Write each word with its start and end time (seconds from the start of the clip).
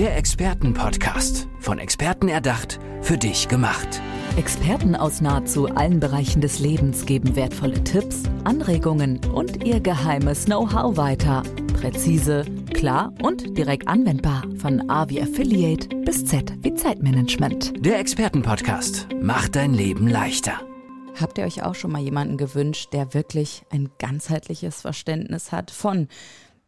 Der 0.00 0.16
Expertenpodcast. 0.16 1.46
Von 1.58 1.78
Experten 1.78 2.28
erdacht, 2.28 2.80
für 3.02 3.18
dich 3.18 3.48
gemacht. 3.48 4.00
Experten 4.38 4.96
aus 4.96 5.20
nahezu 5.20 5.66
allen 5.66 6.00
Bereichen 6.00 6.40
des 6.40 6.58
Lebens 6.58 7.04
geben 7.04 7.36
wertvolle 7.36 7.84
Tipps, 7.84 8.22
Anregungen 8.44 9.22
und 9.26 9.62
ihr 9.62 9.78
geheimes 9.78 10.46
Know-how 10.46 10.96
weiter. 10.96 11.42
Präzise, 11.78 12.46
klar 12.72 13.12
und 13.20 13.58
direkt 13.58 13.88
anwendbar. 13.88 14.44
Von 14.56 14.88
A 14.88 15.06
wie 15.10 15.20
Affiliate 15.20 15.94
bis 15.96 16.24
Z 16.24 16.50
wie 16.62 16.72
Zeitmanagement. 16.72 17.84
Der 17.84 17.98
Expertenpodcast 17.98 19.08
macht 19.20 19.54
dein 19.54 19.74
Leben 19.74 20.08
leichter. 20.08 20.62
Habt 21.20 21.36
ihr 21.36 21.44
euch 21.44 21.62
auch 21.62 21.74
schon 21.74 21.92
mal 21.92 22.00
jemanden 22.00 22.38
gewünscht, 22.38 22.94
der 22.94 23.12
wirklich 23.12 23.64
ein 23.68 23.90
ganzheitliches 23.98 24.80
Verständnis 24.80 25.52
hat 25.52 25.70
von 25.70 26.08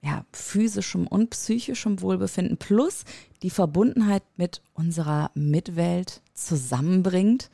ja, 0.03 0.25
physischem 0.33 1.07
und 1.07 1.31
psychischem 1.31 2.01
Wohlbefinden 2.01 2.57
plus 2.57 3.05
die 3.43 3.51
Verbundenheit 3.51 4.25
mit 4.37 4.61
unserer 4.75 5.31
Mitwelt 5.35 6.23
zusammenbringt. 6.35 7.51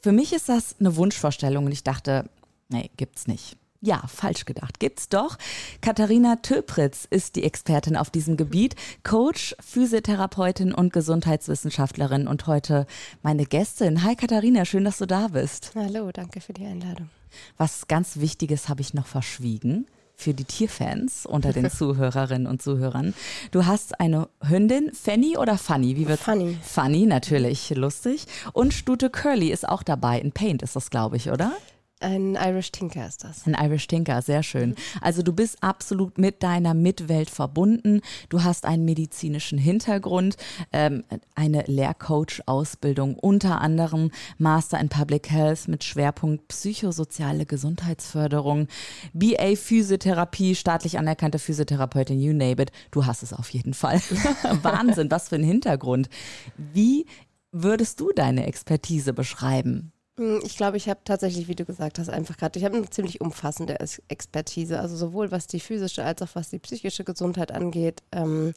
Für 0.00 0.12
mich 0.12 0.32
ist 0.32 0.48
das 0.48 0.76
eine 0.78 0.96
Wunschvorstellung 0.96 1.66
und 1.66 1.72
ich 1.72 1.84
dachte, 1.84 2.28
nee, 2.68 2.90
gibt's 2.96 3.26
nicht. 3.26 3.56
Ja, 3.80 4.02
falsch 4.08 4.44
gedacht. 4.44 4.80
Gibt's 4.80 5.08
doch. 5.08 5.38
Katharina 5.80 6.36
Töpritz 6.36 7.06
ist 7.08 7.36
die 7.36 7.44
Expertin 7.44 7.96
auf 7.96 8.10
diesem 8.10 8.36
Gebiet, 8.36 8.74
Coach, 9.04 9.54
Physiotherapeutin 9.60 10.74
und 10.74 10.92
Gesundheitswissenschaftlerin 10.92 12.26
und 12.26 12.48
heute 12.48 12.86
meine 13.22 13.46
Gästin. 13.46 14.02
Hi 14.02 14.16
Katharina, 14.16 14.64
schön, 14.64 14.82
dass 14.84 14.98
du 14.98 15.06
da 15.06 15.28
bist. 15.28 15.70
Hallo, 15.76 16.10
danke 16.12 16.40
für 16.40 16.52
die 16.52 16.66
Einladung. 16.66 17.08
Was 17.56 17.86
ganz 17.86 18.16
Wichtiges 18.16 18.68
habe 18.68 18.80
ich 18.80 18.94
noch 18.94 19.06
verschwiegen 19.06 19.86
für 20.18 20.34
die 20.34 20.44
Tierfans 20.44 21.24
unter 21.24 21.52
den 21.52 21.70
Zuhörerinnen 21.70 22.48
und 22.48 22.60
Zuhörern. 22.60 23.14
Du 23.52 23.66
hast 23.66 24.00
eine 24.00 24.28
Hündin, 24.46 24.90
Fanny 24.92 25.38
oder 25.38 25.56
Funny? 25.56 25.96
Wie 25.96 26.08
wird 26.08 26.18
Funny. 26.18 26.58
Funny, 26.60 27.06
natürlich, 27.06 27.70
lustig. 27.70 28.24
Und 28.52 28.74
Stute 28.74 29.10
Curly 29.10 29.50
ist 29.50 29.66
auch 29.66 29.84
dabei. 29.84 30.18
In 30.18 30.32
Paint 30.32 30.62
ist 30.62 30.74
das, 30.74 30.90
glaube 30.90 31.16
ich, 31.16 31.30
oder? 31.30 31.52
Ein 32.00 32.38
Irish 32.40 32.70
Tinker 32.70 33.06
ist 33.06 33.24
das. 33.24 33.46
Ein 33.46 33.56
Irish 33.58 33.88
Tinker, 33.88 34.22
sehr 34.22 34.42
schön. 34.44 34.76
Also 35.00 35.22
du 35.22 35.32
bist 35.32 35.62
absolut 35.62 36.16
mit 36.16 36.42
deiner 36.42 36.72
Mitwelt 36.72 37.28
verbunden. 37.28 38.02
Du 38.28 38.44
hast 38.44 38.64
einen 38.64 38.84
medizinischen 38.84 39.58
Hintergrund, 39.58 40.36
ähm, 40.72 41.04
eine 41.34 41.64
Lehrcoach-Ausbildung, 41.66 43.16
unter 43.16 43.60
anderem 43.60 44.12
Master 44.38 44.78
in 44.78 44.88
Public 44.88 45.30
Health 45.30 45.66
mit 45.66 45.82
Schwerpunkt 45.82 46.46
psychosoziale 46.48 47.46
Gesundheitsförderung, 47.46 48.68
BA 49.12 49.56
Physiotherapie, 49.56 50.54
staatlich 50.54 50.98
anerkannte 50.98 51.40
Physiotherapeutin, 51.40 52.20
you 52.20 52.32
name 52.32 52.62
it. 52.62 52.70
Du 52.92 53.06
hast 53.06 53.24
es 53.24 53.32
auf 53.32 53.50
jeden 53.50 53.74
Fall. 53.74 54.00
Wahnsinn, 54.62 55.10
was 55.10 55.28
für 55.28 55.36
ein 55.36 55.42
Hintergrund. 55.42 56.08
Wie 56.56 57.06
würdest 57.50 57.98
du 57.98 58.12
deine 58.14 58.46
Expertise 58.46 59.12
beschreiben? 59.12 59.92
Hm, 60.18 60.40
ich 60.44 60.56
glaube, 60.56 60.76
ich 60.76 60.88
habe 60.88 61.00
tatsächlich, 61.04 61.46
wie 61.48 61.54
du 61.54 61.64
gesagt 61.64 61.98
hast, 61.98 62.10
einfach 62.10 62.36
gerade, 62.36 62.58
ich 62.58 62.64
habe 62.64 62.76
eine 62.76 62.90
ziemlich 62.90 63.20
umfassende 63.20 63.78
Expertise, 64.08 64.80
also 64.80 64.96
sowohl 64.96 65.30
was 65.30 65.46
die 65.46 65.60
physische 65.60 66.04
als 66.04 66.20
auch 66.22 66.34
was 66.34 66.50
die 66.50 66.58
psychische 66.58 67.04
Gesundheit 67.04 67.52
angeht, 67.52 68.02
ähm, 68.12 68.52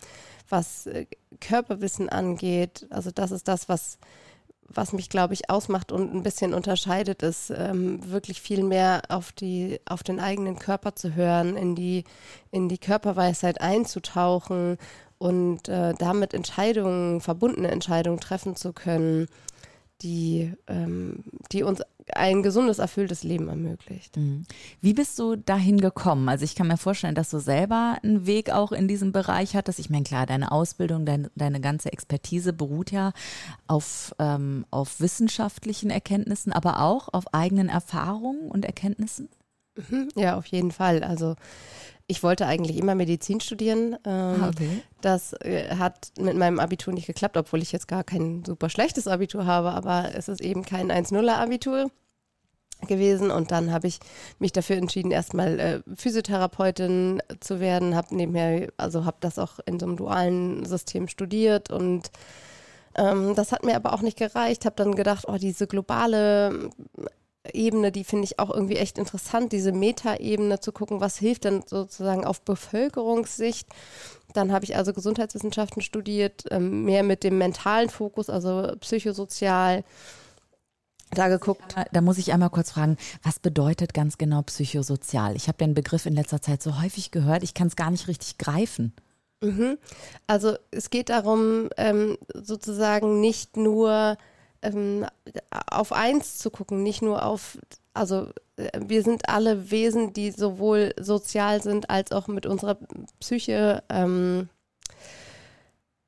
was 0.49 0.87
äh, 0.87 1.05
Körperwissen 1.39 2.09
angeht. 2.09 2.87
Also 2.89 3.11
das 3.11 3.31
ist 3.31 3.47
das, 3.47 3.69
was, 3.69 3.99
was 4.69 4.91
mich, 4.91 5.09
glaube 5.09 5.35
ich, 5.35 5.51
ausmacht 5.51 5.91
und 5.91 6.13
ein 6.15 6.23
bisschen 6.23 6.55
unterscheidet, 6.55 7.21
ist 7.21 7.51
ähm, 7.55 8.09
wirklich 8.09 8.41
viel 8.41 8.63
mehr 8.63 9.03
auf 9.09 9.31
die, 9.31 9.79
auf 9.85 10.01
den 10.01 10.19
eigenen 10.19 10.57
Körper 10.57 10.95
zu 10.95 11.13
hören, 11.13 11.55
in 11.57 11.75
die, 11.75 12.05
in 12.49 12.69
die 12.69 12.79
Körperweisheit 12.79 13.61
einzutauchen 13.61 14.79
und 15.19 15.69
äh, 15.69 15.93
damit 15.99 16.33
Entscheidungen, 16.33 17.21
verbundene 17.21 17.69
Entscheidungen 17.69 18.19
treffen 18.19 18.55
zu 18.55 18.73
können 18.73 19.27
die, 20.01 20.53
ähm, 20.67 21.23
die 21.51 21.63
uns 21.63 21.81
ein 22.13 22.43
gesundes, 22.43 22.79
erfülltes 22.79 23.23
Leben 23.23 23.47
ermöglicht. 23.47 24.17
Mhm. 24.17 24.43
Wie 24.81 24.93
bist 24.93 25.17
du 25.19 25.35
dahin 25.35 25.79
gekommen? 25.79 26.29
Also 26.29 26.43
ich 26.43 26.55
kann 26.55 26.67
mir 26.67 26.77
vorstellen, 26.77 27.15
dass 27.15 27.29
du 27.29 27.39
selber 27.39 27.97
einen 28.03 28.25
Weg 28.25 28.49
auch 28.49 28.71
in 28.71 28.87
diesem 28.87 29.11
Bereich 29.11 29.55
hattest. 29.55 29.79
Ich 29.79 29.89
meine, 29.89 30.03
klar, 30.03 30.25
deine 30.25 30.51
Ausbildung, 30.51 31.05
dein, 31.05 31.29
deine 31.35 31.61
ganze 31.61 31.93
Expertise 31.93 32.53
beruht 32.53 32.91
ja 32.91 33.13
auf, 33.67 34.15
ähm, 34.19 34.65
auf 34.71 34.99
wissenschaftlichen 34.99 35.89
Erkenntnissen, 35.89 36.51
aber 36.51 36.81
auch 36.81 37.09
auf 37.13 37.33
eigenen 37.33 37.69
Erfahrungen 37.69 38.49
und 38.49 38.65
Erkenntnissen. 38.65 39.29
Ja, 40.15 40.37
auf 40.37 40.45
jeden 40.47 40.71
Fall. 40.71 41.03
Also 41.03 41.35
ich 42.07 42.23
wollte 42.23 42.45
eigentlich 42.45 42.77
immer 42.77 42.93
Medizin 42.93 43.39
studieren. 43.39 43.95
Ähm, 44.05 44.43
ah, 44.43 44.49
okay. 44.49 44.81
Das 45.01 45.33
äh, 45.33 45.75
hat 45.75 46.11
mit 46.19 46.35
meinem 46.35 46.59
Abitur 46.59 46.93
nicht 46.93 47.07
geklappt, 47.07 47.37
obwohl 47.37 47.61
ich 47.61 47.71
jetzt 47.71 47.87
gar 47.87 48.03
kein 48.03 48.43
super 48.45 48.69
schlechtes 48.69 49.07
Abitur 49.07 49.45
habe, 49.45 49.71
aber 49.71 50.11
es 50.13 50.27
ist 50.27 50.41
eben 50.41 50.63
kein 50.63 50.91
1-0er 50.91 51.35
Abitur 51.35 51.89
gewesen 52.87 53.31
und 53.31 53.51
dann 53.51 53.71
habe 53.71 53.87
ich 53.87 53.99
mich 54.39 54.51
dafür 54.51 54.75
entschieden, 54.75 55.11
erstmal 55.11 55.59
äh, 55.59 55.79
Physiotherapeutin 55.95 57.21
zu 57.39 57.59
werden, 57.59 57.95
habe 57.95 58.15
nebenher, 58.15 58.69
also 58.77 59.05
habe 59.05 59.17
das 59.19 59.37
auch 59.39 59.59
in 59.65 59.79
so 59.79 59.85
einem 59.85 59.97
dualen 59.97 60.65
System 60.65 61.07
studiert 61.07 61.69
und 61.69 62.11
ähm, 62.95 63.35
das 63.35 63.51
hat 63.51 63.63
mir 63.63 63.75
aber 63.75 63.93
auch 63.93 64.01
nicht 64.01 64.17
gereicht, 64.17 64.65
habe 64.65 64.75
dann 64.75 64.95
gedacht, 64.95 65.25
oh, 65.27 65.37
diese 65.37 65.67
globale 65.67 66.71
Ebene, 67.53 67.91
die 67.91 68.03
finde 68.03 68.25
ich 68.25 68.39
auch 68.39 68.51
irgendwie 68.51 68.77
echt 68.77 68.97
interessant, 68.97 69.51
diese 69.51 69.71
Metaebene 69.71 70.59
zu 70.59 70.71
gucken, 70.71 71.01
was 71.01 71.17
hilft 71.17 71.45
denn 71.45 71.63
sozusagen 71.65 72.23
auf 72.23 72.41
Bevölkerungssicht. 72.41 73.67
Dann 74.33 74.51
habe 74.51 74.63
ich 74.63 74.75
also 74.75 74.93
Gesundheitswissenschaften 74.93 75.81
studiert, 75.81 76.45
ähm, 76.51 76.85
mehr 76.85 77.03
mit 77.03 77.23
dem 77.23 77.37
mentalen 77.37 77.89
Fokus, 77.89 78.29
also 78.29 78.73
psychosozial. 78.79 79.83
Da 81.13 81.27
geguckt. 81.27 81.75
Da, 81.91 82.01
muss 82.01 82.17
ich 82.17 82.31
einmal 82.31 82.51
kurz 82.51 82.71
fragen, 82.71 82.95
was 83.21 83.39
bedeutet 83.39 83.93
ganz 83.93 84.17
genau 84.17 84.43
psychosozial? 84.43 85.35
Ich 85.35 85.47
habe 85.47 85.57
den 85.57 85.73
Begriff 85.73 86.05
in 86.05 86.13
letzter 86.13 86.41
Zeit 86.41 86.63
so 86.63 86.81
häufig 86.81 87.11
gehört, 87.11 87.43
ich 87.43 87.53
kann 87.53 87.67
es 87.67 87.75
gar 87.75 87.91
nicht 87.91 88.07
richtig 88.07 88.37
greifen. 88.37 88.93
Mhm. 89.41 89.77
Also 90.27 90.55
es 90.69 90.89
geht 90.89 91.09
darum, 91.09 91.69
ähm, 91.75 92.17
sozusagen 92.33 93.19
nicht 93.19 93.57
nur 93.57 94.15
ähm, 94.61 95.05
auf 95.69 95.91
eins 95.91 96.37
zu 96.37 96.49
gucken, 96.51 96.83
nicht 96.83 97.01
nur 97.01 97.25
auf, 97.25 97.57
also 97.93 98.29
äh, 98.57 98.79
wir 98.79 99.03
sind 99.03 99.29
alle 99.29 99.71
Wesen, 99.71 100.13
die 100.13 100.31
sowohl 100.31 100.93
sozial 100.99 101.61
sind 101.61 101.89
als 101.89 102.11
auch 102.11 102.27
mit 102.27 102.45
unserer 102.45 102.77
Psyche 103.19 103.83
ähm, 103.89 104.49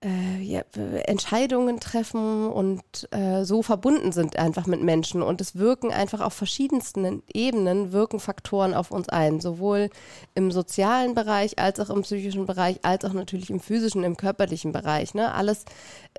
äh, 0.03 0.41
ja, 0.41 0.61
Entscheidungen 1.05 1.79
treffen 1.79 2.47
und 2.47 2.83
äh, 3.11 3.43
so 3.43 3.61
verbunden 3.61 4.11
sind 4.11 4.37
einfach 4.37 4.67
mit 4.67 4.81
Menschen. 4.81 5.21
Und 5.21 5.41
es 5.41 5.55
wirken 5.55 5.91
einfach 5.91 6.21
auf 6.21 6.33
verschiedensten 6.33 7.23
Ebenen, 7.33 7.91
wirken 7.91 8.19
Faktoren 8.19 8.73
auf 8.73 8.91
uns 8.91 9.09
ein, 9.09 9.39
sowohl 9.39 9.89
im 10.35 10.51
sozialen 10.51 11.13
Bereich 11.13 11.59
als 11.59 11.79
auch 11.79 11.89
im 11.89 12.01
psychischen 12.01 12.45
Bereich, 12.45 12.79
als 12.83 13.05
auch 13.05 13.13
natürlich 13.13 13.49
im 13.49 13.59
physischen, 13.59 14.03
im 14.03 14.17
körperlichen 14.17 14.71
Bereich. 14.71 15.13
Ne? 15.13 15.33
Alles, 15.33 15.65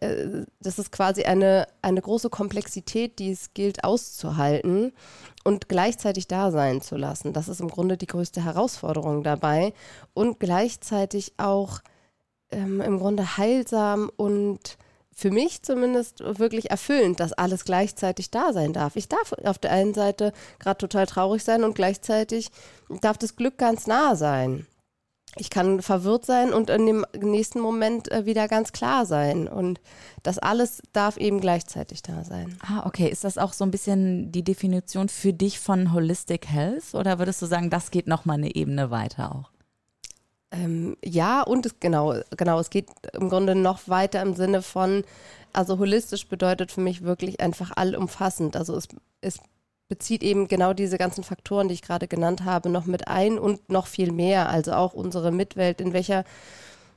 äh, 0.00 0.44
das 0.60 0.78
ist 0.78 0.90
quasi 0.90 1.24
eine, 1.24 1.66
eine 1.82 2.00
große 2.00 2.30
Komplexität, 2.30 3.18
die 3.18 3.30
es 3.30 3.52
gilt 3.54 3.84
auszuhalten 3.84 4.92
und 5.44 5.68
gleichzeitig 5.68 6.26
da 6.26 6.50
sein 6.50 6.80
zu 6.80 6.96
lassen. 6.96 7.32
Das 7.32 7.48
ist 7.48 7.60
im 7.60 7.68
Grunde 7.68 7.96
die 7.96 8.06
größte 8.06 8.42
Herausforderung 8.44 9.22
dabei. 9.22 9.74
Und 10.14 10.40
gleichzeitig 10.40 11.34
auch 11.36 11.80
ähm, 12.54 12.80
im 12.80 12.98
Grunde 12.98 13.36
heilsam 13.36 14.10
und 14.16 14.78
für 15.14 15.30
mich 15.30 15.62
zumindest 15.62 16.20
wirklich 16.20 16.70
erfüllend, 16.70 17.20
dass 17.20 17.32
alles 17.32 17.64
gleichzeitig 17.64 18.30
da 18.30 18.52
sein 18.52 18.72
darf. 18.72 18.96
Ich 18.96 19.08
darf 19.08 19.32
auf 19.44 19.58
der 19.58 19.70
einen 19.70 19.94
Seite 19.94 20.32
gerade 20.58 20.78
total 20.78 21.06
traurig 21.06 21.44
sein 21.44 21.62
und 21.62 21.74
gleichzeitig 21.74 22.50
darf 23.00 23.16
das 23.16 23.36
Glück 23.36 23.56
ganz 23.56 23.86
nah 23.86 24.16
sein. 24.16 24.66
Ich 25.36 25.50
kann 25.50 25.82
verwirrt 25.82 26.26
sein 26.26 26.52
und 26.52 26.70
in 26.70 26.86
dem 26.86 27.06
nächsten 27.20 27.60
Moment 27.60 28.10
äh, 28.12 28.24
wieder 28.24 28.46
ganz 28.46 28.72
klar 28.72 29.04
sein. 29.04 29.48
Und 29.48 29.80
das 30.22 30.38
alles 30.38 30.80
darf 30.92 31.16
eben 31.16 31.40
gleichzeitig 31.40 32.02
da 32.02 32.22
sein. 32.24 32.56
Ah, 32.60 32.86
okay. 32.86 33.08
Ist 33.08 33.24
das 33.24 33.38
auch 33.38 33.52
so 33.52 33.64
ein 33.64 33.72
bisschen 33.72 34.30
die 34.30 34.44
Definition 34.44 35.08
für 35.08 35.32
dich 35.32 35.58
von 35.58 35.92
Holistic 35.92 36.46
Health? 36.46 36.94
Oder 36.94 37.18
würdest 37.18 37.42
du 37.42 37.46
sagen, 37.46 37.68
das 37.68 37.90
geht 37.90 38.06
nochmal 38.06 38.36
eine 38.36 38.54
Ebene 38.54 38.90
weiter 38.90 39.34
auch? 39.34 39.53
Ähm, 40.54 40.96
ja, 41.04 41.42
und 41.42 41.66
es, 41.66 41.80
genau, 41.80 42.14
genau, 42.36 42.60
es 42.60 42.70
geht 42.70 42.88
im 43.12 43.28
Grunde 43.28 43.54
noch 43.54 43.88
weiter 43.88 44.22
im 44.22 44.34
Sinne 44.34 44.62
von, 44.62 45.04
also 45.52 45.78
holistisch 45.78 46.28
bedeutet 46.28 46.70
für 46.70 46.80
mich 46.80 47.02
wirklich 47.02 47.40
einfach 47.40 47.72
allumfassend. 47.76 48.56
Also 48.56 48.76
es, 48.76 48.88
es 49.20 49.40
bezieht 49.88 50.22
eben 50.22 50.48
genau 50.48 50.72
diese 50.72 50.98
ganzen 50.98 51.24
Faktoren, 51.24 51.68
die 51.68 51.74
ich 51.74 51.82
gerade 51.82 52.08
genannt 52.08 52.44
habe, 52.44 52.68
noch 52.68 52.86
mit 52.86 53.08
ein 53.08 53.38
und 53.38 53.68
noch 53.70 53.86
viel 53.86 54.12
mehr. 54.12 54.48
Also 54.48 54.72
auch 54.72 54.94
unsere 54.94 55.32
Mitwelt, 55.32 55.80
in 55.80 55.92
welcher 55.92 56.24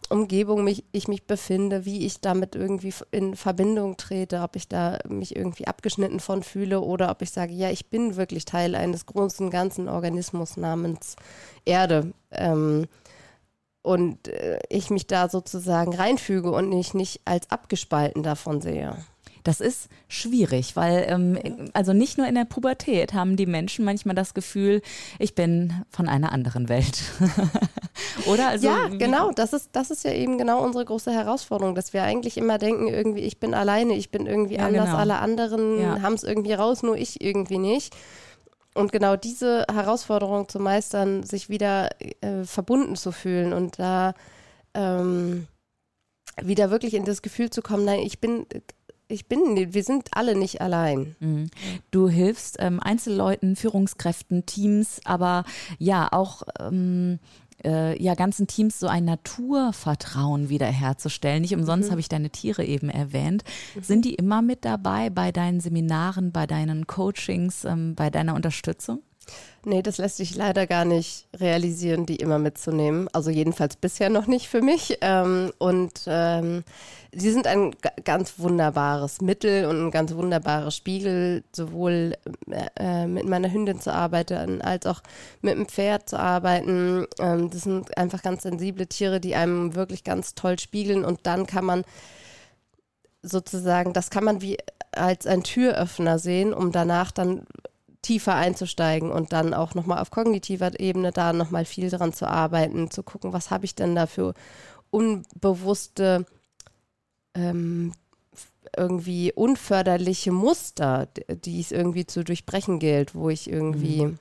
Umgebung 0.09 0.63
mich, 0.63 0.85
ich 0.93 1.07
mich 1.07 1.25
befinde, 1.25 1.83
wie 1.83 2.05
ich 2.05 2.21
damit 2.21 2.55
irgendwie 2.55 2.93
in 3.11 3.35
Verbindung 3.35 3.97
trete, 3.97 4.41
ob 4.41 4.55
ich 4.55 4.67
da 4.67 4.99
mich 5.09 5.35
irgendwie 5.35 5.67
abgeschnitten 5.67 6.19
von 6.19 6.43
fühle 6.43 6.79
oder 6.79 7.09
ob 7.11 7.21
ich 7.21 7.31
sage, 7.31 7.53
ja, 7.53 7.71
ich 7.71 7.87
bin 7.87 8.15
wirklich 8.15 8.45
Teil 8.45 8.75
eines 8.75 9.05
großen 9.05 9.49
ganzen 9.49 9.89
Organismus 9.89 10.55
namens 10.55 11.17
Erde. 11.65 12.13
Ähm, 12.31 12.87
und 13.87 14.27
äh, 14.27 14.59
ich 14.69 14.89
mich 14.89 15.07
da 15.07 15.29
sozusagen 15.29 15.95
reinfüge 15.95 16.51
und 16.51 16.69
mich 16.69 16.93
nicht 16.93 17.21
als 17.25 17.49
abgespalten 17.49 18.21
davon 18.21 18.61
sehe. 18.61 18.95
Das 19.43 19.61
ist 19.61 19.87
schwierig, 20.09 20.75
weil 20.75 21.05
ähm, 21.07 21.69
also 21.71 21.93
nicht 21.93 22.17
nur 22.17 22.27
in 22.27 22.35
der 22.35 22.43
Pubertät 22.43 23.13
haben 23.13 23.37
die 23.37 23.45
Menschen 23.45 23.85
manchmal 23.85 24.13
das 24.13 24.33
Gefühl, 24.33 24.81
ich 25.19 25.35
bin 25.35 25.85
von 25.89 26.09
einer 26.09 26.33
anderen 26.33 26.67
Welt. 26.67 26.99
Oder? 28.27 28.49
Also, 28.49 28.67
ja, 28.67 28.87
genau. 28.89 29.31
Das 29.31 29.53
ist, 29.53 29.69
das 29.71 29.89
ist 29.89 30.03
ja 30.03 30.11
eben 30.11 30.37
genau 30.37 30.61
unsere 30.63 30.83
große 30.83 31.11
Herausforderung, 31.11 31.75
dass 31.75 31.93
wir 31.93 32.03
eigentlich 32.03 32.37
immer 32.37 32.57
denken, 32.57 32.87
irgendwie, 32.89 33.21
ich 33.21 33.39
bin 33.39 33.53
alleine, 33.53 33.93
ich 33.93 34.11
bin 34.11 34.25
irgendwie 34.25 34.55
Ja, 34.55 34.65
anders, 34.65 34.85
genau. 34.87 34.97
alle 34.97 35.19
anderen 35.19 35.79
Ja. 35.79 36.01
haben 36.01 36.15
es 36.15 36.23
irgendwie 36.23 36.53
raus, 36.53 36.83
nur 36.83 36.97
ich 36.97 37.21
irgendwie 37.21 37.57
nicht. 37.57 37.95
Und 38.77 38.91
genau 38.91 39.15
diese 39.15 39.65
Herausforderung 39.71 40.47
zu 40.47 40.59
meistern, 40.59 41.23
sich 41.23 41.49
wieder 41.49 41.89
äh, 42.21 42.43
verbunden 42.43 42.95
zu 42.95 43.11
fühlen 43.11 43.51
und 43.51 43.79
da 43.79 44.13
ähm, 44.75 45.47
wieder 46.41 46.69
wirklich 46.69 46.93
in 46.93 47.03
das 47.03 47.23
Gefühl 47.23 47.49
zu 47.49 47.63
kommen, 47.63 47.85
nein, 47.85 48.01
ich 48.01 48.19
bin, 48.19 48.45
ich 49.07 49.27
bin, 49.27 49.73
wir 49.73 49.83
sind 49.83 50.09
alle 50.11 50.35
nicht 50.35 50.61
allein. 50.61 51.15
Mhm. 51.19 51.49
Du 51.89 52.07
hilfst 52.07 52.57
ähm, 52.59 52.79
Einzelleuten, 52.79 53.55
Führungskräften, 53.55 54.45
Teams, 54.45 55.01
aber 55.05 55.43
ja 55.79 56.09
auch 56.11 56.43
ähm, 56.59 57.19
äh, 57.63 58.01
ja 58.01 58.15
ganzen 58.15 58.47
Teams 58.47 58.79
so 58.79 58.87
ein 58.87 59.05
Naturvertrauen 59.05 60.49
wiederherzustellen. 60.49 61.41
Nicht 61.41 61.55
umsonst 61.55 61.91
habe 61.91 61.99
ich 61.99 62.09
deine 62.09 62.29
Tiere 62.29 62.63
eben 62.63 62.89
erwähnt. 62.89 63.43
Sind 63.81 64.05
die 64.05 64.15
immer 64.15 64.41
mit 64.41 64.65
dabei 64.65 65.09
bei 65.09 65.31
deinen 65.31 65.59
Seminaren, 65.59 66.31
bei 66.31 66.47
deinen 66.47 66.87
Coachings, 66.87 67.65
ähm, 67.65 67.95
bei 67.95 68.09
deiner 68.09 68.35
Unterstützung? 68.35 69.01
Nee, 69.63 69.81
das 69.81 69.97
lässt 69.97 70.17
sich 70.17 70.35
leider 70.35 70.65
gar 70.65 70.85
nicht 70.85 71.27
realisieren, 71.37 72.05
die 72.05 72.15
immer 72.15 72.39
mitzunehmen. 72.39 73.09
Also 73.11 73.29
jedenfalls 73.29 73.75
bisher 73.75 74.09
noch 74.09 74.25
nicht 74.25 74.47
für 74.47 74.61
mich. 74.61 74.97
Ähm, 75.01 75.51
und 75.57 75.91
ähm, 76.07 76.63
sie 77.11 77.31
sind 77.31 77.47
ein 77.47 77.71
ga- 77.81 77.91
ganz 78.05 78.35
wunderbares 78.37 79.19
Mittel 79.19 79.65
und 79.65 79.87
ein 79.87 79.91
ganz 79.91 80.15
wunderbares 80.15 80.73
Spiegel, 80.75 81.43
sowohl 81.53 82.13
äh, 82.79 83.07
mit 83.07 83.25
meiner 83.25 83.51
Hündin 83.51 83.81
zu 83.81 83.93
arbeiten, 83.93 84.61
als 84.61 84.85
auch 84.85 85.01
mit 85.41 85.55
dem 85.55 85.67
Pferd 85.67 86.07
zu 86.07 86.17
arbeiten. 86.17 87.05
Ähm, 87.19 87.49
das 87.49 87.63
sind 87.63 87.97
einfach 87.97 88.21
ganz 88.21 88.43
sensible 88.43 88.87
Tiere, 88.87 89.19
die 89.19 89.35
einem 89.35 89.75
wirklich 89.75 90.05
ganz 90.05 90.33
toll 90.33 90.59
spiegeln. 90.59 91.03
Und 91.03 91.27
dann 91.27 91.45
kann 91.45 91.65
man 91.65 91.83
sozusagen, 93.21 93.91
das 93.91 94.09
kann 94.09 94.23
man 94.23 94.41
wie 94.41 94.57
als 94.93 95.27
ein 95.27 95.43
Türöffner 95.43 96.17
sehen, 96.17 96.53
um 96.53 96.71
danach 96.71 97.11
dann 97.11 97.45
tiefer 98.01 98.35
einzusteigen 98.35 99.11
und 99.11 99.33
dann 99.33 99.53
auch 99.53 99.75
nochmal 99.75 99.99
auf 99.99 100.11
kognitiver 100.11 100.79
Ebene 100.79 101.11
da 101.11 101.33
nochmal 101.33 101.65
viel 101.65 101.89
dran 101.89 102.13
zu 102.13 102.27
arbeiten, 102.27 102.91
zu 102.91 103.03
gucken, 103.03 103.33
was 103.33 103.51
habe 103.51 103.65
ich 103.65 103.75
denn 103.75 103.95
da 103.95 104.05
für 104.05 104.33
unbewusste, 104.89 106.25
ähm, 107.33 107.93
irgendwie 108.75 109.31
unförderliche 109.33 110.31
Muster, 110.31 111.07
die 111.29 111.59
es 111.59 111.71
irgendwie 111.71 112.05
zu 112.05 112.23
durchbrechen 112.23 112.79
gilt, 112.79 113.15
wo 113.15 113.29
ich 113.29 113.49
irgendwie, 113.49 114.17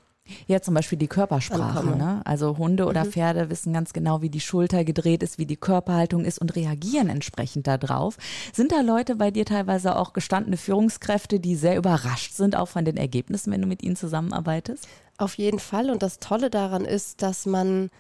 Ja, 0.47 0.61
zum 0.61 0.75
Beispiel 0.75 0.99
die 0.99 1.09
Körpersprache. 1.09 1.97
Ne? 1.97 2.23
Also 2.25 2.59
Hunde 2.59 2.87
oder 2.87 3.05
Pferde 3.05 3.51
wissen 3.51 3.73
ganz 3.73 3.93
genau, 3.93 4.23
wie 4.23 4.31
die 4.31 4.41
Schulter 4.41 4.85
gedreht 4.85 5.23
ist, 5.23 5.39
wie 5.39 5.47
die 5.47 5.57
Körperhaltung 5.57 6.25
ist 6.25 6.39
und 6.39 6.55
reagieren 6.57 7.09
entsprechend 7.09 7.67
darauf. 7.67 8.17
Sind 8.53 8.73
da 8.73 8.81
Leute 8.81 9.17
bei 9.17 9.31
dir 9.31 9.45
teilweise 9.45 9.97
auch 9.97 10.13
gestandene 10.13 10.57
Führungskräfte, 10.57 11.41
die 11.41 11.57
sehr 11.57 11.77
überrascht 11.77 12.33
sind, 12.35 12.57
auch 12.57 12.69
von 12.69 12.85
den 12.85 12.97
Ergebnissen, 12.97 13.53
wenn 13.53 13.63
du 13.63 13.69
mit 13.69 13.83
ihnen 13.83 13.97
zusammenarbeitest? 13.97 14.89
Auf 15.19 15.35
jeden 15.35 15.59
Fall. 15.59 15.91
Und 15.91 16.03
das 16.03 16.19
Tolle 16.19 16.51
daran 16.51 16.85
ist, 16.85 17.23
dass 17.23 17.47
man, 17.47 17.91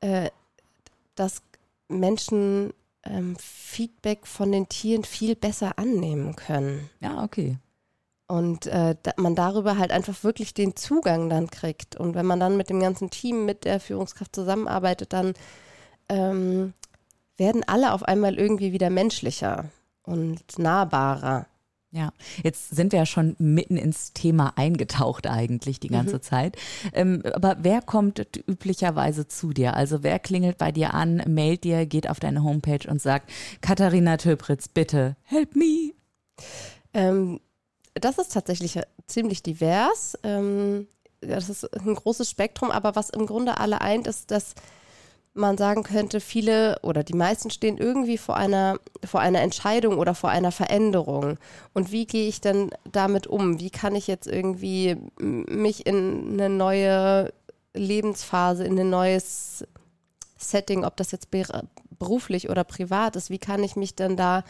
äh, 0.00 0.30
dass 1.14 1.42
Menschen 1.88 2.72
ähm, 3.04 3.36
Feedback 3.38 4.26
von 4.26 4.52
den 4.52 4.68
Tieren 4.68 5.04
viel 5.04 5.36
besser 5.36 5.78
annehmen 5.78 6.36
können. 6.36 6.88
Ja, 7.00 7.22
okay. 7.22 7.58
Und 8.26 8.66
äh, 8.66 8.96
da, 9.02 9.12
man 9.16 9.34
darüber 9.34 9.78
halt 9.78 9.90
einfach 9.90 10.24
wirklich 10.24 10.54
den 10.54 10.76
Zugang 10.76 11.28
dann 11.28 11.50
kriegt. 11.50 11.96
Und 11.96 12.14
wenn 12.14 12.26
man 12.26 12.40
dann 12.40 12.56
mit 12.56 12.70
dem 12.70 12.80
ganzen 12.80 13.10
Team, 13.10 13.44
mit 13.44 13.64
der 13.64 13.80
Führungskraft 13.80 14.34
zusammenarbeitet, 14.34 15.12
dann 15.12 15.34
ähm, 16.08 16.72
werden 17.36 17.64
alle 17.66 17.92
auf 17.92 18.02
einmal 18.02 18.38
irgendwie 18.38 18.72
wieder 18.72 18.90
menschlicher 18.90 19.70
und 20.02 20.58
nahbarer. 20.58 21.46
Ja, 21.90 22.12
jetzt 22.42 22.70
sind 22.74 22.90
wir 22.90 22.98
ja 22.98 23.06
schon 23.06 23.36
mitten 23.38 23.76
ins 23.76 24.12
Thema 24.12 24.54
eingetaucht 24.56 25.28
eigentlich 25.28 25.78
die 25.78 25.88
ganze 25.88 26.20
Zeit. 26.20 26.56
Ähm, 26.92 27.22
aber 27.34 27.58
wer 27.60 27.82
kommt 27.82 28.18
üblicherweise 28.48 29.28
zu 29.28 29.52
dir? 29.52 29.74
Also 29.74 30.02
wer 30.02 30.18
klingelt 30.18 30.58
bei 30.58 30.72
dir 30.72 30.92
an, 30.92 31.22
mailt 31.28 31.62
dir, 31.62 31.86
geht 31.86 32.10
auf 32.10 32.18
deine 32.18 32.42
Homepage 32.42 32.90
und 32.90 33.00
sagt, 33.00 33.30
Katharina 33.60 34.16
Töpritz, 34.16 34.66
bitte, 34.66 35.14
help 35.22 35.54
me. 35.54 35.92
Ähm, 36.94 37.38
das 37.94 38.18
ist 38.18 38.32
tatsächlich 38.32 38.78
ziemlich 39.06 39.42
divers. 39.42 40.18
Ähm, 40.22 40.86
das 41.20 41.48
ist 41.48 41.64
ein 41.74 41.94
großes 41.94 42.30
Spektrum, 42.30 42.70
aber 42.70 42.96
was 42.96 43.10
im 43.10 43.26
Grunde 43.26 43.58
alle 43.58 43.80
eint, 43.80 44.06
ist, 44.06 44.30
dass 44.30 44.54
man 45.36 45.58
sagen 45.58 45.82
könnte, 45.82 46.20
viele 46.20 46.78
oder 46.82 47.02
die 47.02 47.14
meisten 47.14 47.50
stehen 47.50 47.76
irgendwie 47.76 48.18
vor 48.18 48.36
einer, 48.36 48.78
vor 49.04 49.20
einer 49.20 49.40
Entscheidung 49.40 49.98
oder 49.98 50.14
vor 50.14 50.30
einer 50.30 50.52
Veränderung. 50.52 51.38
Und 51.72 51.90
wie 51.90 52.06
gehe 52.06 52.28
ich 52.28 52.40
denn 52.40 52.70
damit 52.90 53.26
um? 53.26 53.58
Wie 53.58 53.70
kann 53.70 53.96
ich 53.96 54.06
jetzt 54.06 54.28
irgendwie 54.28 54.96
mich 55.18 55.86
in 55.86 56.34
eine 56.34 56.48
neue 56.48 57.32
Lebensphase, 57.74 58.64
in 58.64 58.78
ein 58.78 58.90
neues 58.90 59.66
Setting, 60.38 60.84
ob 60.84 60.96
das 60.96 61.10
jetzt 61.10 61.32
ber- 61.32 61.64
beruflich 61.98 62.48
oder 62.48 62.62
privat 62.62 63.16
ist, 63.16 63.30
wie 63.30 63.38
kann 63.38 63.64
ich 63.64 63.74
mich 63.74 63.96
denn 63.96 64.16
da 64.16 64.44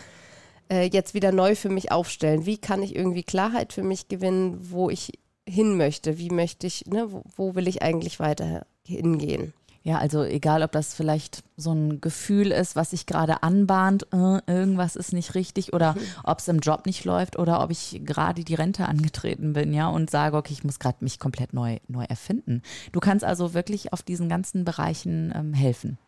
äh, 0.71 0.89
jetzt 0.93 1.15
wieder 1.15 1.33
neu 1.33 1.55
für 1.55 1.69
mich 1.69 1.93
aufstellen? 1.93 2.47
Wie 2.47 2.59
kann 2.59 2.83
ich 2.83 2.95
irgendwie 2.95 3.23
Klarheit 3.23 3.73
für 3.73 3.83
mich 3.83 4.09
gewinnen, 4.09 4.59
wo 4.71 4.91
ich 4.91 5.13
hin 5.49 5.77
möchte? 5.77 6.19
Wie 6.19 6.31
möchte 6.31 6.67
ich, 6.67 6.87
ne, 6.87 7.11
wo, 7.11 7.23
wo 7.37 7.55
will 7.55 7.69
ich 7.69 7.83
eigentlich 7.83 8.21
weiter 8.21 8.67
hingehen? 8.85 9.53
Ja, 9.87 9.99
also 9.99 10.25
egal, 10.25 10.63
ob 10.63 10.73
das 10.73 10.95
vielleicht 10.95 11.45
so 11.59 11.73
ein 11.73 12.01
Gefühl 12.01 12.53
ist, 12.53 12.75
was 12.75 12.93
sich 12.93 13.05
gerade 13.05 13.43
anbahnt, 13.43 14.07
äh, 14.15 14.41
irgendwas 14.47 14.97
ist 14.97 15.13
nicht 15.13 15.35
richtig 15.35 15.75
oder 15.75 15.95
ob 16.23 16.39
es 16.39 16.49
im 16.49 16.61
Job 16.61 16.87
nicht 16.87 17.05
läuft 17.05 17.39
oder 17.39 17.63
ob 17.63 17.71
ich 17.71 18.01
gerade 18.03 18.45
die 18.45 18.55
Rente 18.55 18.87
angetreten 18.89 19.53
bin, 19.53 19.75
ja, 19.75 19.89
und 19.89 20.09
sage, 20.09 20.39
okay, 20.39 20.55
ich 20.55 20.65
muss 20.65 20.79
gerade 20.79 21.05
mich 21.05 21.19
komplett 21.19 21.53
neu, 21.53 21.81
neu 21.87 22.05
erfinden. 22.05 22.63
Du 22.93 23.01
kannst 23.01 23.27
also 23.27 23.53
wirklich 23.53 23.93
auf 23.93 24.03
diesen 24.03 24.31
ganzen 24.31 24.65
Bereichen 24.65 25.35
ähm, 25.37 25.53
helfen. 25.53 25.99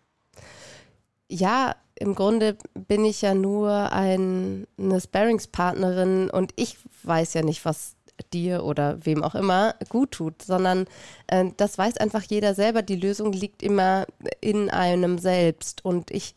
Ja, 1.29 1.76
im 1.98 2.14
Grunde 2.14 2.56
bin 2.75 3.04
ich 3.04 3.22
ja 3.22 3.34
nur 3.34 3.93
ein, 3.93 4.66
eine 4.78 5.00
Sparringspartnerin 5.00 6.31
und 6.31 6.53
ich 6.56 6.79
weiß 7.03 7.34
ja 7.34 7.43
nicht, 7.43 7.65
was 7.65 7.96
dir 8.32 8.65
oder 8.65 9.05
wem 9.05 9.22
auch 9.22 9.34
immer 9.34 9.74
gut 9.88 10.12
tut, 10.12 10.43
sondern 10.43 10.86
äh, 11.26 11.46
das 11.56 11.76
weiß 11.76 11.98
einfach 11.98 12.22
jeder 12.22 12.55
selber. 12.55 12.82
Die 12.82 12.96
Lösung 12.96 13.32
liegt 13.32 13.62
immer 13.62 14.06
in 14.41 14.70
einem 14.70 15.19
selbst 15.19 15.84
und 15.84 16.10
ich 16.10 16.34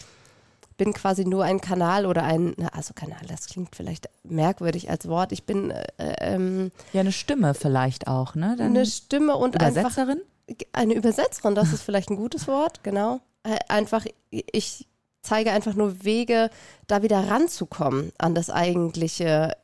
bin 0.77 0.93
quasi 0.93 1.25
nur 1.25 1.43
ein 1.43 1.59
Kanal 1.61 2.05
oder 2.05 2.23
ein, 2.23 2.53
na, 2.57 2.67
also 2.69 2.93
Kanal, 2.93 3.19
das 3.27 3.47
klingt 3.47 3.75
vielleicht 3.75 4.09
merkwürdig 4.23 4.89
als 4.89 5.07
Wort. 5.07 5.31
Ich 5.33 5.43
bin 5.43 5.71
äh, 5.71 5.83
ähm, 5.97 6.71
Ja, 6.93 7.01
eine 7.01 7.11
Stimme 7.11 7.53
vielleicht 7.53 8.07
auch, 8.07 8.35
ne? 8.35 8.55
Dann 8.57 8.67
eine 8.67 8.85
Stimme 8.85 9.35
und 9.35 9.59
einfach 9.59 9.91
Übersetzerin? 9.91 10.21
eine 10.71 10.93
Übersetzerin, 10.93 11.53
das 11.53 11.73
ist 11.73 11.81
vielleicht 11.81 12.09
ein 12.09 12.15
gutes 12.15 12.47
Wort, 12.47 12.83
genau. 12.83 13.19
Äh, 13.43 13.57
Einfach, 13.67 14.05
ich 14.31 14.87
zeige 15.21 15.51
einfach 15.51 15.75
nur 15.75 16.03
Wege, 16.03 16.49
da 16.87 17.03
wieder 17.03 17.29
ranzukommen 17.29 18.11
an 18.17 18.35
das 18.35 18.49
eigentliche, 18.49 19.55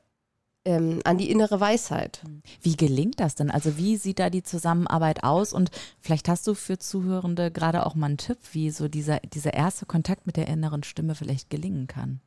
ähm, 0.66 1.00
an 1.04 1.18
die 1.18 1.30
innere 1.30 1.60
Weisheit. 1.60 2.22
Wie 2.62 2.76
gelingt 2.76 3.20
das 3.20 3.36
denn? 3.36 3.52
Also 3.52 3.78
wie 3.78 3.98
sieht 3.98 4.20
da 4.20 4.30
die 4.30 4.44
Zusammenarbeit 4.44 5.24
aus? 5.24 5.54
Und 5.54 5.72
vielleicht 6.00 6.28
hast 6.28 6.46
du 6.48 6.54
für 6.54 6.78
Zuhörende 6.78 7.52
gerade 7.52 7.86
auch 7.86 7.96
mal 7.96 8.08
einen 8.08 8.18
Tipp, 8.18 8.38
wie 8.52 8.70
so 8.70 8.88
dieser, 8.88 9.20
dieser 9.20 9.54
erste 9.54 9.86
Kontakt 9.86 10.26
mit 10.28 10.38
der 10.38 10.48
inneren 10.48 10.84
Stimme 10.84 11.16
vielleicht 11.16 11.50
gelingen 11.50 11.88
kann. 11.88 12.20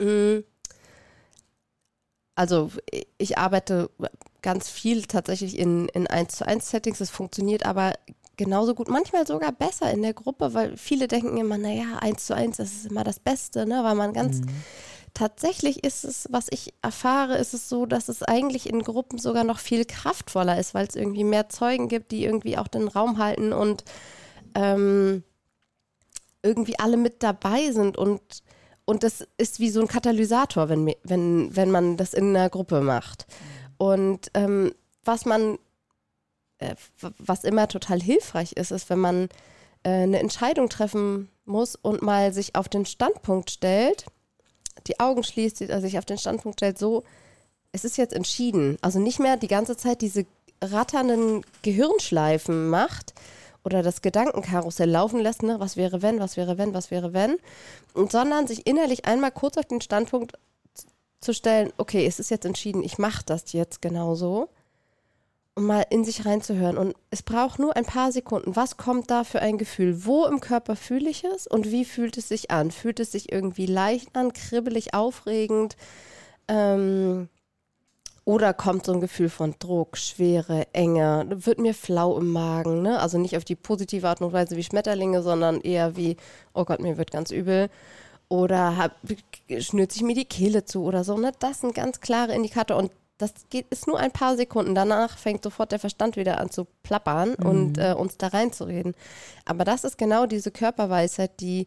Mm. 0.00 0.44
Also 2.34 2.70
ich 3.18 3.36
arbeite 3.36 3.90
ganz 4.42 4.70
viel 4.70 5.02
tatsächlich 5.02 5.58
in, 5.58 5.88
in 5.88 6.06
1 6.06 6.36
zu 6.36 6.46
1 6.46 6.70
Settings. 6.70 6.98
Das 6.98 7.10
funktioniert 7.10 7.66
aber 7.66 7.94
genauso 8.38 8.74
gut, 8.74 8.88
manchmal 8.88 9.26
sogar 9.26 9.52
besser 9.52 9.90
in 9.92 10.00
der 10.00 10.14
Gruppe, 10.14 10.54
weil 10.54 10.76
viele 10.78 11.08
denken 11.08 11.36
immer, 11.36 11.58
naja, 11.58 11.98
1 12.00 12.24
zu 12.24 12.34
1, 12.34 12.56
das 12.56 12.72
ist 12.72 12.86
immer 12.86 13.04
das 13.04 13.20
Beste, 13.20 13.66
ne? 13.66 13.84
weil 13.84 13.94
man 13.94 14.14
ganz 14.14 14.40
Tatsächlich 15.14 15.82
ist 15.82 16.04
es, 16.04 16.28
was 16.30 16.46
ich 16.50 16.74
erfahre, 16.80 17.38
ist 17.38 17.52
es 17.52 17.68
so, 17.68 17.86
dass 17.86 18.08
es 18.08 18.22
eigentlich 18.22 18.68
in 18.68 18.82
Gruppen 18.82 19.18
sogar 19.18 19.42
noch 19.42 19.58
viel 19.58 19.84
kraftvoller 19.84 20.58
ist, 20.58 20.74
weil 20.74 20.86
es 20.86 20.94
irgendwie 20.94 21.24
mehr 21.24 21.48
Zeugen 21.48 21.88
gibt, 21.88 22.12
die 22.12 22.24
irgendwie 22.24 22.56
auch 22.56 22.68
den 22.68 22.86
Raum 22.86 23.18
halten 23.18 23.52
und 23.52 23.84
ähm, 24.54 25.24
irgendwie 26.42 26.78
alle 26.78 26.96
mit 26.96 27.22
dabei 27.22 27.72
sind 27.72 27.96
und 27.98 28.20
und 28.84 29.02
das 29.02 29.26
ist 29.36 29.60
wie 29.60 29.68
so 29.68 29.82
ein 29.82 29.88
Katalysator, 29.88 30.70
wenn, 30.70 30.94
wenn, 31.02 31.54
wenn 31.54 31.70
man 31.70 31.98
das 31.98 32.14
in 32.14 32.34
einer 32.34 32.48
Gruppe 32.48 32.80
macht. 32.80 33.26
Und 33.76 34.30
ähm, 34.32 34.72
was 35.04 35.26
man, 35.26 35.58
äh, 36.58 36.74
was 37.18 37.44
immer 37.44 37.68
total 37.68 38.00
hilfreich 38.00 38.52
ist, 38.52 38.70
ist, 38.70 38.90
wenn 38.90 38.98
man 38.98 39.28
äh, 39.84 39.90
eine 39.90 40.18
Entscheidung 40.18 40.68
treffen 40.68 41.28
muss 41.44 41.76
und 41.76 42.02
mal 42.02 42.32
sich 42.32 42.54
auf 42.54 42.68
den 42.68 42.86
Standpunkt 42.86 43.50
stellt, 43.50 44.06
die 44.86 45.00
Augen 45.00 45.22
schließt, 45.22 45.62
also 45.62 45.80
sich 45.80 45.98
auf 45.98 46.04
den 46.04 46.18
Standpunkt 46.18 46.60
stellt, 46.60 46.78
so, 46.78 47.04
es 47.72 47.84
ist 47.84 47.96
jetzt 47.96 48.14
entschieden. 48.14 48.78
Also 48.80 48.98
nicht 48.98 49.18
mehr 49.18 49.36
die 49.36 49.48
ganze 49.48 49.76
Zeit 49.76 50.00
diese 50.00 50.26
ratternden 50.62 51.44
Gehirnschleifen 51.62 52.68
macht 52.68 53.14
oder 53.64 53.82
das 53.82 54.02
Gedankenkarussell 54.02 54.90
laufen 54.90 55.20
lässt, 55.20 55.42
ne? 55.42 55.60
was 55.60 55.76
wäre 55.76 56.02
wenn, 56.02 56.20
was 56.20 56.36
wäre 56.36 56.58
wenn, 56.58 56.74
was 56.74 56.90
wäre 56.90 57.12
wenn, 57.12 57.36
und 57.94 58.10
sondern 58.10 58.46
sich 58.46 58.66
innerlich 58.66 59.04
einmal 59.04 59.30
kurz 59.30 59.56
auf 59.58 59.66
den 59.66 59.80
Standpunkt 59.80 60.32
zu 61.20 61.34
stellen, 61.34 61.72
okay, 61.76 62.06
es 62.06 62.18
ist 62.18 62.30
jetzt 62.30 62.46
entschieden, 62.46 62.82
ich 62.82 62.98
mache 62.98 63.22
das 63.26 63.52
jetzt 63.52 63.82
genauso 63.82 64.48
um 65.58 65.66
mal 65.66 65.84
in 65.90 66.04
sich 66.04 66.24
reinzuhören. 66.24 66.78
Und 66.78 66.94
es 67.10 67.22
braucht 67.22 67.58
nur 67.58 67.76
ein 67.76 67.84
paar 67.84 68.12
Sekunden. 68.12 68.56
Was 68.56 68.76
kommt 68.76 69.10
da 69.10 69.24
für 69.24 69.40
ein 69.40 69.58
Gefühl? 69.58 70.06
Wo 70.06 70.24
im 70.24 70.40
Körper 70.40 70.76
fühle 70.76 71.10
ich 71.10 71.24
es 71.24 71.46
und 71.46 71.70
wie 71.70 71.84
fühlt 71.84 72.16
es 72.16 72.28
sich 72.28 72.50
an? 72.50 72.70
Fühlt 72.70 73.00
es 73.00 73.12
sich 73.12 73.30
irgendwie 73.32 73.66
leicht 73.66 74.16
an, 74.16 74.32
kribbelig, 74.32 74.94
aufregend? 74.94 75.76
Ähm, 76.48 77.28
oder 78.24 78.52
kommt 78.52 78.84
so 78.84 78.92
ein 78.92 79.00
Gefühl 79.00 79.30
von 79.30 79.54
Druck, 79.58 79.96
Schwere, 79.96 80.66
Enge, 80.74 81.26
wird 81.30 81.58
mir 81.58 81.74
flau 81.74 82.18
im 82.18 82.30
Magen, 82.30 82.82
ne? 82.82 83.00
Also 83.00 83.18
nicht 83.18 83.36
auf 83.36 83.44
die 83.44 83.56
positive 83.56 84.06
Art 84.06 84.20
und 84.20 84.32
Weise 84.34 84.56
wie 84.56 84.62
Schmetterlinge, 84.62 85.22
sondern 85.22 85.60
eher 85.62 85.96
wie, 85.96 86.16
oh 86.52 86.64
Gott, 86.64 86.80
mir 86.80 86.98
wird 86.98 87.10
ganz 87.10 87.30
übel. 87.30 87.70
Oder 88.28 88.76
hab, 88.76 88.96
schnürt 89.60 89.92
sich 89.92 90.02
mir 90.02 90.14
die 90.14 90.26
Kehle 90.26 90.64
zu 90.64 90.84
oder 90.84 91.04
so, 91.04 91.16
ne? 91.16 91.32
Das 91.38 91.62
sind 91.62 91.74
ganz 91.74 92.00
klare 92.00 92.34
Indikator. 92.34 92.76
Und 92.76 92.90
das 93.18 93.32
geht, 93.50 93.66
ist 93.70 93.86
nur 93.86 93.98
ein 93.98 94.12
paar 94.12 94.36
Sekunden. 94.36 94.74
Danach 94.74 95.18
fängt 95.18 95.42
sofort 95.42 95.72
der 95.72 95.78
Verstand 95.78 96.16
wieder 96.16 96.40
an 96.40 96.50
zu 96.50 96.66
plappern 96.82 97.34
mhm. 97.38 97.46
und 97.46 97.78
äh, 97.78 97.92
uns 97.92 98.16
da 98.16 98.28
reinzureden. 98.28 98.94
Aber 99.44 99.64
das 99.64 99.84
ist 99.84 99.98
genau 99.98 100.26
diese 100.26 100.50
Körperweisheit, 100.50 101.40
die 101.40 101.66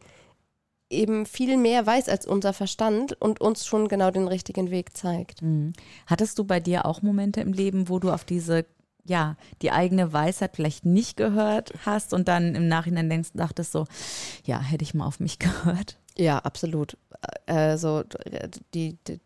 eben 0.90 1.26
viel 1.26 1.58
mehr 1.58 1.86
weiß 1.86 2.10
als 2.10 2.26
unser 2.26 2.54
Verstand 2.54 3.14
und 3.22 3.40
uns 3.40 3.66
schon 3.66 3.88
genau 3.88 4.12
den 4.12 4.28
richtigen 4.28 4.72
Weg 4.72 4.98
zeigt. 4.98 5.42
Mhm. 5.42 5.74
Hattest 6.08 6.40
du 6.40 6.44
bei 6.44 6.60
dir 6.60 6.86
auch 6.86 7.02
Momente 7.02 7.42
im 7.42 7.54
Leben, 7.54 7.90
wo 7.90 8.00
du 8.00 8.12
auf 8.12 8.24
diese 8.24 8.66
ja, 9.04 9.36
die 9.64 9.72
eigene 9.72 10.14
Weisheit 10.14 10.56
vielleicht 10.56 10.86
nicht 10.86 11.18
gehört 11.18 11.74
hast 11.88 12.14
und 12.14 12.28
dann 12.28 12.54
im 12.54 12.68
Nachhinein 12.68 13.10
denkst, 13.10 13.30
dachtest 13.34 13.72
so, 13.72 13.88
ja, 14.46 14.62
hätte 14.62 14.84
ich 14.84 14.94
mal 14.94 15.08
auf 15.08 15.20
mich 15.20 15.40
gehört. 15.40 15.98
Ja, 16.18 16.38
absolut. 16.40 16.98
Also 17.48 18.04
die, 18.74 18.98
die, 19.08 19.20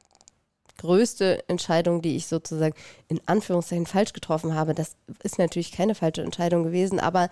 größte 0.86 1.48
Entscheidung, 1.50 2.02
die 2.02 2.16
ich 2.16 2.28
sozusagen 2.28 2.76
in 3.08 3.20
Anführungszeichen 3.26 3.86
falsch 3.86 4.14
getroffen 4.14 4.56
habe. 4.56 4.74
Das 4.74 4.96
ist 5.24 5.40
natürlich 5.40 5.72
keine 5.72 5.96
falsche 5.96 6.22
Entscheidung 6.22 6.64
gewesen, 6.64 7.00
aber 7.00 7.30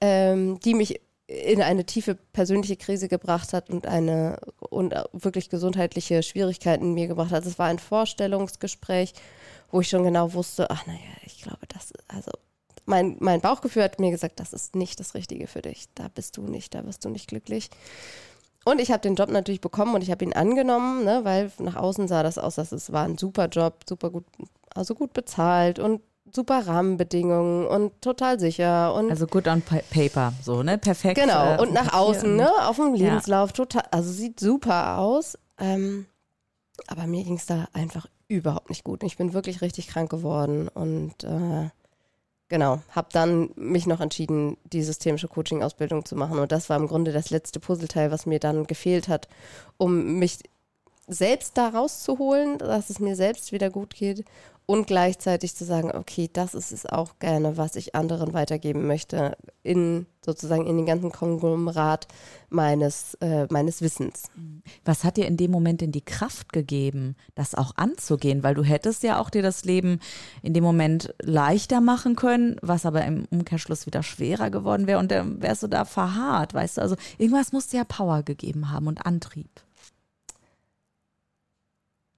ähm, 0.00 0.60
die 0.60 0.74
mich 0.74 1.00
in 1.28 1.60
eine 1.60 1.84
tiefe 1.84 2.14
persönliche 2.14 2.76
Krise 2.76 3.08
gebracht 3.08 3.52
hat 3.52 3.68
und 3.68 3.86
eine 3.86 4.38
und 4.60 4.94
wirklich 5.12 5.50
gesundheitliche 5.50 6.22
Schwierigkeiten 6.22 6.94
mir 6.94 7.08
gebracht 7.08 7.32
hat. 7.32 7.44
Es 7.46 7.58
war 7.58 7.66
ein 7.66 7.80
Vorstellungsgespräch, 7.80 9.12
wo 9.70 9.80
ich 9.80 9.88
schon 9.88 10.04
genau 10.04 10.32
wusste, 10.34 10.70
ach 10.70 10.86
naja, 10.86 11.00
ich 11.24 11.42
glaube, 11.42 11.66
das, 11.68 11.92
also 12.06 12.30
mein, 12.84 13.16
mein 13.18 13.40
Bauchgefühl 13.40 13.82
hat 13.82 13.98
mir 13.98 14.12
gesagt, 14.12 14.38
das 14.38 14.52
ist 14.52 14.76
nicht 14.76 15.00
das 15.00 15.14
Richtige 15.14 15.48
für 15.48 15.62
dich. 15.62 15.86
Da 15.96 16.06
bist 16.08 16.36
du 16.36 16.42
nicht, 16.42 16.74
da 16.74 16.84
wirst 16.86 17.04
du 17.04 17.08
nicht 17.08 17.26
glücklich. 17.26 17.70
Und 18.66 18.80
ich 18.80 18.90
habe 18.90 19.00
den 19.00 19.14
Job 19.14 19.30
natürlich 19.30 19.60
bekommen 19.60 19.94
und 19.94 20.02
ich 20.02 20.10
habe 20.10 20.24
ihn 20.24 20.32
angenommen, 20.32 21.04
ne, 21.04 21.20
weil 21.22 21.52
nach 21.58 21.76
außen 21.76 22.08
sah 22.08 22.22
das 22.22 22.36
aus, 22.36 22.56
dass 22.56 22.72
es 22.72 22.92
war 22.92 23.04
ein 23.04 23.16
super 23.16 23.46
Job, 23.46 23.84
super 23.88 24.10
gut, 24.10 24.24
also 24.74 24.94
gut 24.94 25.12
bezahlt 25.12 25.78
und 25.78 26.00
super 26.32 26.66
Rahmenbedingungen 26.66 27.66
und 27.66 28.02
total 28.02 28.40
sicher 28.40 28.92
und 28.94 29.10
also 29.10 29.28
good 29.28 29.46
on 29.46 29.62
paper 29.62 30.32
so 30.42 30.64
ne? 30.64 30.76
Perfekt 30.76 31.20
genau 31.20 31.54
äh, 31.54 31.60
und 31.60 31.72
nach 31.72 31.92
außen 31.94 32.34
ne 32.34 32.50
auf 32.66 32.76
dem 32.76 32.94
Lebenslauf 32.94 33.50
ja. 33.50 33.54
total 33.54 33.84
also 33.92 34.10
sieht 34.10 34.40
super 34.40 34.98
aus 34.98 35.38
ähm, 35.58 36.06
aber 36.88 37.06
mir 37.06 37.22
ging 37.22 37.36
es 37.36 37.46
da 37.46 37.68
einfach 37.72 38.08
überhaupt 38.28 38.68
nicht 38.68 38.84
gut. 38.84 39.02
Ich 39.02 39.16
bin 39.16 39.32
wirklich 39.32 39.60
richtig 39.60 39.88
krank 39.88 40.10
geworden 40.10 40.68
und 40.68 41.24
äh, 41.24 41.70
Genau, 42.48 42.80
habe 42.90 43.08
dann 43.12 43.50
mich 43.56 43.86
noch 43.86 44.00
entschieden, 44.00 44.56
die 44.72 44.82
systemische 44.82 45.26
Coaching-Ausbildung 45.26 46.04
zu 46.04 46.14
machen. 46.14 46.38
Und 46.38 46.52
das 46.52 46.68
war 46.68 46.76
im 46.76 46.86
Grunde 46.86 47.12
das 47.12 47.30
letzte 47.30 47.58
Puzzleteil, 47.58 48.12
was 48.12 48.24
mir 48.24 48.38
dann 48.38 48.68
gefehlt 48.68 49.08
hat, 49.08 49.28
um 49.78 50.18
mich 50.18 50.38
selbst 51.08 51.56
da 51.58 51.68
rauszuholen, 51.68 52.58
dass 52.58 52.90
es 52.90 53.00
mir 53.00 53.16
selbst 53.16 53.52
wieder 53.52 53.70
gut 53.70 53.94
geht 53.94 54.24
und 54.66 54.88
gleichzeitig 54.88 55.54
zu 55.54 55.64
sagen, 55.64 55.92
okay, 55.92 56.28
das 56.32 56.54
ist 56.54 56.72
es 56.72 56.86
auch 56.86 57.20
gerne, 57.20 57.56
was 57.56 57.76
ich 57.76 57.94
anderen 57.94 58.34
weitergeben 58.34 58.86
möchte, 58.86 59.36
in 59.62 60.06
sozusagen 60.24 60.66
in 60.66 60.76
den 60.76 60.86
ganzen 60.86 61.12
Konglomerat 61.12 62.08
meines, 62.50 63.14
äh, 63.20 63.46
meines 63.48 63.80
Wissens. 63.80 64.24
Was 64.84 65.04
hat 65.04 65.16
dir 65.16 65.26
in 65.26 65.36
dem 65.36 65.52
Moment 65.52 65.82
denn 65.82 65.92
die 65.92 66.04
Kraft 66.04 66.52
gegeben, 66.52 67.14
das 67.36 67.54
auch 67.54 67.76
anzugehen? 67.76 68.42
Weil 68.42 68.56
du 68.56 68.64
hättest 68.64 69.04
ja 69.04 69.20
auch 69.20 69.30
dir 69.30 69.42
das 69.42 69.64
Leben 69.64 70.00
in 70.42 70.52
dem 70.52 70.64
Moment 70.64 71.14
leichter 71.22 71.80
machen 71.80 72.16
können, 72.16 72.56
was 72.60 72.84
aber 72.84 73.04
im 73.04 73.26
Umkehrschluss 73.30 73.86
wieder 73.86 74.02
schwerer 74.02 74.50
geworden 74.50 74.88
wäre 74.88 74.98
und 74.98 75.12
dann 75.12 75.40
wärst 75.40 75.62
du 75.62 75.68
da 75.68 75.84
verharrt, 75.84 76.54
weißt 76.54 76.78
du? 76.78 76.80
Also 76.82 76.96
irgendwas 77.18 77.52
musste 77.52 77.76
ja 77.76 77.84
Power 77.84 78.24
gegeben 78.24 78.72
haben 78.72 78.88
und 78.88 79.06
Antrieb. 79.06 79.65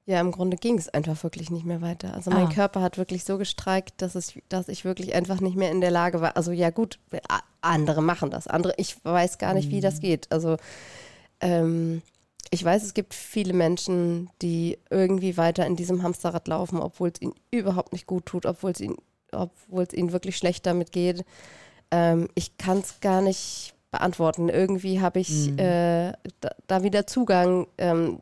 Ja, 0.09 0.23
im 0.23 0.31
Grunde 0.31 0.57
ging 0.57 0.79
es 0.79 0.89
einfach 0.89 1.23
wirklich 1.23 1.51
nicht 1.51 1.67
mehr 1.67 1.83
weiter. 1.83 2.15
Also 2.15 2.31
mein 2.31 2.47
ah. 2.47 2.51
Körper 2.51 2.81
hat 2.81 2.97
wirklich 2.97 3.25
so 3.25 3.37
gestreikt, 3.37 4.01
dass, 4.01 4.15
es, 4.15 4.33
dass 4.49 4.69
ich 4.69 4.87
wirklich 4.87 5.15
einfach 5.15 5.43
nicht 5.43 5.55
mehr 5.55 5.71
in 5.71 5.83
der 5.83 5.91
Lage 5.91 6.23
war. 6.23 6.35
Also 6.35 6.51
ja 6.51 6.71
gut, 6.71 6.99
andere 7.61 8.01
machen 8.01 8.31
das. 8.31 8.47
Andere, 8.47 8.73
ich 8.79 8.97
weiß 9.05 9.37
gar 9.37 9.53
nicht, 9.53 9.69
wie 9.71 9.83
das 9.83 9.97
mhm. 9.97 10.01
geht. 10.01 10.33
Also 10.33 10.57
ähm, 11.43 12.01
ich 12.51 12.65
weiß, 12.65 12.85
es 12.85 12.95
gibt 12.95 13.13
viele 13.13 13.53
Menschen, 13.53 14.31
die 14.41 14.79
irgendwie 14.89 15.37
weiter 15.37 15.67
in 15.67 15.77
diesem 15.77 16.03
Hamsterrad 16.03 16.49
laufen, 16.49 16.79
obwohl 16.81 17.11
es 17.11 17.21
ihnen 17.21 17.35
überhaupt 17.51 17.93
nicht 17.93 18.07
gut 18.07 18.25
tut, 18.25 18.47
obwohl 18.47 18.71
es 18.71 18.81
ihnen, 18.81 18.97
obwohl 19.31 19.83
es 19.83 19.93
ihnen 19.93 20.13
wirklich 20.13 20.39
schlecht 20.39 20.65
damit 20.65 20.91
geht. 20.91 21.23
Ähm, 21.91 22.31
ich 22.35 22.57
kann 22.57 22.79
es 22.79 23.01
gar 23.01 23.21
nicht 23.21 23.75
beantworten. 23.91 24.49
Irgendwie 24.49 25.03
habe 25.03 25.21
ich 25.21 25.51
mhm. 25.51 25.59
äh, 25.59 26.13
da, 26.41 26.51
da, 26.67 26.83
wieder 26.83 27.07
Zugang. 27.07 27.67
Ähm, 27.77 28.21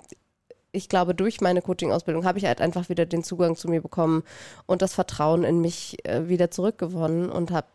ich 0.76 0.88
glaube, 0.88 1.14
durch 1.14 1.40
meine 1.40 1.62
Coaching-Ausbildung 1.62 2.25
habe 2.25 2.38
ich 2.38 2.45
halt 2.45 2.61
einfach 2.61 2.88
wieder 2.88 3.06
den 3.06 3.25
Zugang 3.25 3.56
zu 3.56 3.68
mir 3.68 3.80
bekommen 3.80 4.23
und 4.66 4.83
das 4.83 4.95
Vertrauen 4.95 5.42
in 5.42 5.61
mich 5.61 5.97
äh, 6.04 6.28
wieder 6.28 6.50
zurückgewonnen 6.50 7.30
und 7.30 7.50
habe 7.50 7.66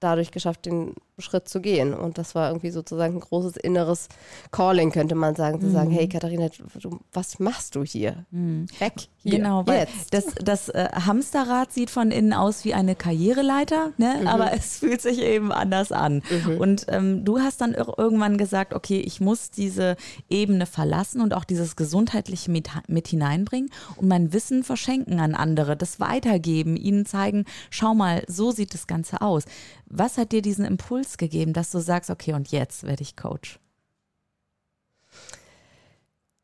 dadurch 0.00 0.30
geschafft, 0.30 0.66
den 0.66 0.94
Schritt 1.18 1.48
zu 1.48 1.60
gehen. 1.60 1.94
Und 1.94 2.18
das 2.18 2.34
war 2.34 2.48
irgendwie 2.48 2.70
sozusagen 2.70 3.16
ein 3.16 3.20
großes 3.20 3.56
inneres 3.56 4.08
Calling, 4.52 4.92
könnte 4.92 5.14
man 5.14 5.34
sagen, 5.34 5.60
zu 5.60 5.66
mhm. 5.66 5.72
sagen, 5.72 5.90
hey 5.90 6.08
Katharina, 6.08 6.48
du, 6.80 7.00
was 7.12 7.38
machst 7.38 7.74
du 7.74 7.82
hier? 7.84 8.24
Mhm. 8.30 8.66
Weg 8.78 9.08
hier. 9.22 9.32
Genau, 9.32 9.66
weil 9.66 9.80
Jetzt. 9.80 10.14
das, 10.14 10.24
das 10.42 10.68
äh, 10.68 10.88
Hamsterrad 10.92 11.72
sieht 11.72 11.90
von 11.90 12.10
innen 12.10 12.32
aus 12.32 12.64
wie 12.64 12.74
eine 12.74 12.94
Karriereleiter, 12.94 13.92
ne? 13.96 14.18
Mhm. 14.20 14.28
aber 14.28 14.52
es 14.52 14.78
fühlt 14.78 15.00
sich 15.00 15.20
eben 15.20 15.52
anders 15.52 15.92
an. 15.92 16.22
Mhm. 16.46 16.58
Und 16.58 16.86
ähm, 16.88 17.24
du 17.24 17.40
hast 17.40 17.60
dann 17.60 17.74
irgendwann 17.74 18.38
gesagt, 18.38 18.74
okay, 18.74 19.00
ich 19.00 19.20
muss 19.20 19.50
diese 19.50 19.96
Ebene 20.28 20.66
verlassen 20.66 21.20
und 21.20 21.34
auch 21.34 21.44
dieses 21.44 21.76
Gesundheitliche 21.76 22.50
mit, 22.50 22.68
mit 22.86 23.08
hineinbringen 23.08 23.70
und 23.96 24.08
mein 24.08 24.32
Wissen 24.32 24.62
verschenken 24.62 25.20
an 25.20 25.34
andere, 25.34 25.76
das 25.76 26.00
weitergeben, 26.00 26.76
ihnen 26.76 27.06
zeigen, 27.06 27.44
schau 27.70 27.94
mal, 27.94 28.22
so 28.28 28.52
sieht 28.52 28.74
das 28.74 28.86
Ganze 28.86 29.20
aus. 29.20 29.44
Was 29.90 30.18
hat 30.18 30.32
dir 30.32 30.42
diesen 30.42 30.64
Impuls 30.64 31.16
gegeben, 31.16 31.52
dass 31.52 31.70
du 31.70 31.78
sagst, 31.78 32.10
okay, 32.10 32.34
und 32.34 32.50
jetzt 32.50 32.84
werde 32.84 33.02
ich 33.02 33.16
Coach? 33.16 33.58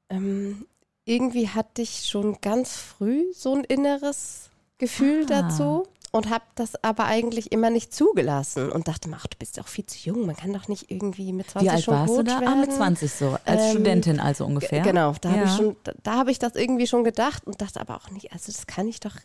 Ähm, 0.09 0.67
irgendwie 1.05 1.49
hatte 1.49 1.83
ich 1.83 2.07
schon 2.07 2.39
ganz 2.41 2.77
früh 2.77 3.33
so 3.35 3.55
ein 3.55 3.65
inneres 3.65 4.51
Gefühl 4.79 5.25
ah. 5.25 5.43
dazu 5.43 5.87
und 6.15 6.31
habe 6.31 6.45
das 6.55 6.83
aber 6.83 7.07
eigentlich 7.07 7.53
immer 7.53 7.71
nicht 7.71 7.93
zugelassen 7.93 8.71
und 8.71 8.89
dachte, 8.89 9.11
ach, 9.13 9.27
du 9.27 9.37
bist 9.37 9.59
doch 9.59 9.67
viel 9.67 9.85
zu 9.85 9.99
jung, 9.99 10.27
man 10.27 10.37
kann 10.37 10.53
doch 10.53 10.69
nicht 10.69 10.91
irgendwie 10.91 11.33
mit 11.33 11.51
20 11.51 11.67
Wie 11.67 11.75
alt 11.75 11.85
schon 11.85 11.95
warst 11.95 12.15
Coach 12.15 12.19
du 12.19 12.25
da? 12.25 12.41
Werden. 12.41 12.53
Ah, 12.53 12.57
mit 12.57 12.73
20 12.73 13.13
so, 13.13 13.37
als 13.45 13.63
ähm, 13.63 13.71
Studentin 13.73 14.21
also 14.21 14.47
ungefähr. 14.47 14.83
Genau, 14.83 15.13
da 15.21 15.31
ja. 15.31 15.37
habe 15.37 15.45
ich 15.47 15.57
schon, 15.57 15.77
da, 15.83 15.93
da 16.03 16.15
habe 16.15 16.31
ich 16.31 16.39
das 16.39 16.55
irgendwie 16.55 16.87
schon 16.87 17.05
gedacht 17.05 17.47
und 17.47 17.61
dachte 17.61 17.81
aber 17.81 17.97
auch 17.97 18.11
nicht, 18.11 18.33
also 18.33 18.53
das 18.53 18.67
kann 18.67 18.89
ich 18.89 19.01
doch, 19.01 19.17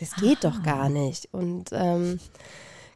das 0.00 0.16
geht 0.16 0.44
ah. 0.44 0.50
doch 0.50 0.62
gar 0.62 0.88
nicht 0.88 1.32
und 1.32 1.70
ähm, 1.72 2.18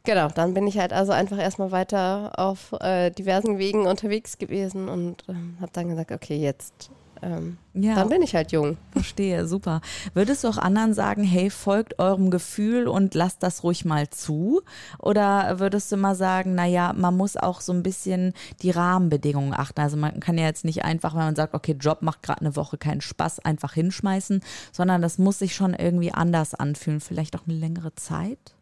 Genau, 0.03 0.29
dann 0.29 0.53
bin 0.53 0.65
ich 0.65 0.79
halt 0.79 0.93
also 0.93 1.11
einfach 1.11 1.37
erstmal 1.37 1.71
weiter 1.71 2.31
auf 2.37 2.73
äh, 2.79 3.11
diversen 3.11 3.59
Wegen 3.59 3.85
unterwegs 3.85 4.37
gewesen 4.37 4.89
und 4.89 5.23
ähm, 5.29 5.57
habe 5.61 5.71
dann 5.73 5.89
gesagt, 5.89 6.11
okay, 6.11 6.37
jetzt 6.37 6.89
ähm, 7.21 7.57
ja, 7.73 7.95
dann 7.95 8.09
bin 8.09 8.21
ich 8.21 8.35
halt 8.35 8.51
jung. 8.51 8.77
Verstehe, 8.91 9.45
super. 9.47 9.81
Würdest 10.13 10.43
du 10.43 10.47
auch 10.47 10.57
anderen 10.57 10.93
sagen, 10.93 11.23
hey, 11.23 11.49
folgt 11.49 11.99
eurem 11.99 12.31
Gefühl 12.31 12.87
und 12.87 13.13
lasst 13.13 13.43
das 13.43 13.63
ruhig 13.63 13.85
mal 13.85 14.09
zu? 14.09 14.61
Oder 14.97 15.59
würdest 15.59 15.91
du 15.91 15.97
mal 15.97 16.15
sagen, 16.15 16.55
naja, 16.55 16.93
man 16.93 17.15
muss 17.15 17.37
auch 17.37 17.61
so 17.61 17.73
ein 17.73 17.83
bisschen 17.83 18.33
die 18.61 18.71
Rahmenbedingungen 18.71 19.53
achten? 19.53 19.81
Also 19.81 19.97
man 19.97 20.19
kann 20.19 20.37
ja 20.37 20.45
jetzt 20.45 20.65
nicht 20.65 20.83
einfach, 20.83 21.13
wenn 21.13 21.21
man 21.21 21.35
sagt, 21.35 21.53
okay, 21.53 21.75
Job 21.79 22.01
macht 22.01 22.23
gerade 22.23 22.41
eine 22.41 22.55
Woche 22.55 22.77
keinen 22.77 23.01
Spaß, 23.01 23.39
einfach 23.39 23.73
hinschmeißen, 23.73 24.41
sondern 24.71 25.01
das 25.01 25.17
muss 25.17 25.39
sich 25.39 25.53
schon 25.55 25.73
irgendwie 25.73 26.11
anders 26.11 26.55
anfühlen, 26.55 27.01
vielleicht 27.01 27.35
auch 27.35 27.47
eine 27.47 27.57
längere 27.57 27.93
Zeit? 27.95 28.55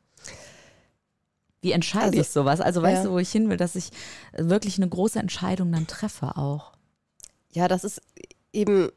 Wie 1.62 1.72
entscheide 1.74 2.06
Also- 2.08 2.22
ich 2.22 2.30
sowas? 2.30 2.62
Also 2.62 2.82
weißt 2.82 3.04
Ja. 3.04 3.10
du, 3.10 3.12
wo 3.12 3.20
ich 3.20 3.32
hin 3.32 3.50
will, 3.50 3.58
dass 3.58 3.76
ich 3.76 3.90
wirklich 4.38 4.78
eine 4.78 4.88
große 4.90 5.20
Entscheidung 5.20 5.72
dann 5.72 5.88
treffe 5.88 6.38
auch. 6.38 6.72
Ja, 7.52 7.68
das 7.68 7.84
ist 7.84 8.02
eben, 8.54 8.90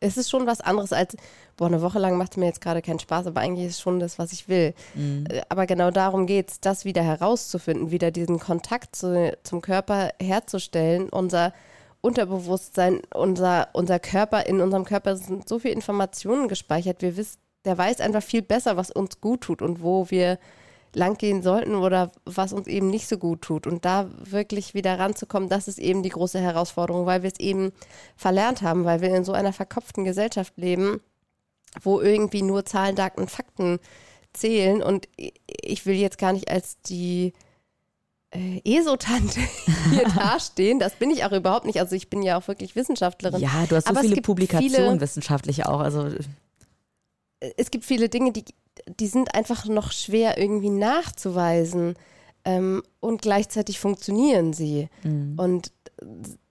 es 0.00 0.16
ist 0.16 0.28
schon 0.28 0.46
was 0.46 0.60
anderes 0.60 0.92
als, 0.92 1.16
boah, 1.56 1.66
eine 1.68 1.80
Woche 1.80 1.98
lang 1.98 2.18
macht 2.18 2.32
es 2.32 2.36
mir 2.36 2.46
jetzt 2.46 2.60
gerade 2.60 2.82
keinen 2.82 2.98
Spaß, 2.98 3.26
aber 3.26 3.40
eigentlich 3.40 3.66
ist 3.68 3.74
es 3.76 3.80
schon 3.80 4.00
das, 4.00 4.18
was 4.18 4.32
ich 4.32 4.48
will. 4.48 4.74
Äh, 4.96 5.40
Aber 5.48 5.66
genau 5.66 5.90
darum 5.90 6.26
geht 6.26 6.50
es, 6.50 6.60
das 6.60 6.84
wieder 6.84 7.02
herauszufinden, 7.02 7.90
wieder 7.90 8.10
diesen 8.10 8.38
Kontakt 8.38 8.96
zu, 8.96 9.36
zum 9.44 9.60
Körper 9.62 10.10
herzustellen, 10.20 11.08
unser 11.08 11.54
Unterbewusstsein, 12.02 13.00
unser, 13.14 13.68
unser 13.72 13.98
Körper, 13.98 14.46
in 14.46 14.60
unserem 14.60 14.84
Körper 14.84 15.16
sind 15.16 15.48
so 15.48 15.58
viele 15.58 15.74
Informationen 15.74 16.48
gespeichert, 16.48 17.02
wir 17.02 17.16
wissen, 17.16 17.38
der 17.64 17.78
weiß 17.78 18.00
einfach 18.00 18.22
viel 18.22 18.42
besser, 18.42 18.76
was 18.76 18.90
uns 18.90 19.20
gut 19.20 19.42
tut 19.42 19.62
und 19.62 19.82
wo 19.82 20.10
wir 20.10 20.38
langgehen 20.94 21.42
sollten 21.42 21.74
oder 21.76 22.10
was 22.24 22.52
uns 22.52 22.66
eben 22.66 22.88
nicht 22.90 23.06
so 23.08 23.16
gut 23.18 23.42
tut. 23.42 23.66
Und 23.66 23.84
da 23.84 24.10
wirklich 24.18 24.74
wieder 24.74 24.98
ranzukommen, 24.98 25.48
das 25.48 25.68
ist 25.68 25.78
eben 25.78 26.02
die 26.02 26.08
große 26.08 26.40
Herausforderung, 26.40 27.06
weil 27.06 27.22
wir 27.22 27.30
es 27.32 27.38
eben 27.38 27.72
verlernt 28.16 28.62
haben, 28.62 28.84
weil 28.84 29.00
wir 29.00 29.14
in 29.14 29.24
so 29.24 29.32
einer 29.32 29.52
verkopften 29.52 30.04
Gesellschaft 30.04 30.54
leben, 30.56 31.00
wo 31.82 32.00
irgendwie 32.00 32.42
nur 32.42 32.64
Zahlen, 32.64 32.96
Daten, 32.96 33.28
Fakten 33.28 33.78
zählen. 34.32 34.82
Und 34.82 35.08
ich 35.16 35.86
will 35.86 35.94
jetzt 35.94 36.18
gar 36.18 36.32
nicht 36.32 36.50
als 36.50 36.80
die 36.82 37.32
äh, 38.32 38.60
ESO-Tante 38.64 39.40
hier 39.90 40.04
dastehen. 40.16 40.80
Das 40.80 40.94
bin 40.96 41.10
ich 41.10 41.24
auch 41.24 41.32
überhaupt 41.32 41.66
nicht. 41.66 41.78
Also 41.78 41.94
ich 41.94 42.10
bin 42.10 42.22
ja 42.22 42.36
auch 42.38 42.48
wirklich 42.48 42.74
Wissenschaftlerin. 42.74 43.40
Ja, 43.40 43.64
du 43.68 43.76
hast 43.76 43.86
so 43.86 43.90
Aber 43.90 44.00
viele 44.00 44.20
Publikationen 44.22 44.72
viele- 44.74 45.00
wissenschaftlich 45.00 45.66
auch. 45.66 45.78
Also 45.80 46.08
es 47.56 47.70
gibt 47.70 47.84
viele 47.84 48.08
Dinge, 48.08 48.32
die, 48.32 48.44
die 48.86 49.06
sind 49.06 49.34
einfach 49.34 49.66
noch 49.66 49.92
schwer 49.92 50.38
irgendwie 50.38 50.70
nachzuweisen 50.70 51.94
ähm, 52.44 52.82
und 53.00 53.22
gleichzeitig 53.22 53.80
funktionieren 53.80 54.52
sie. 54.52 54.88
Und 55.36 55.72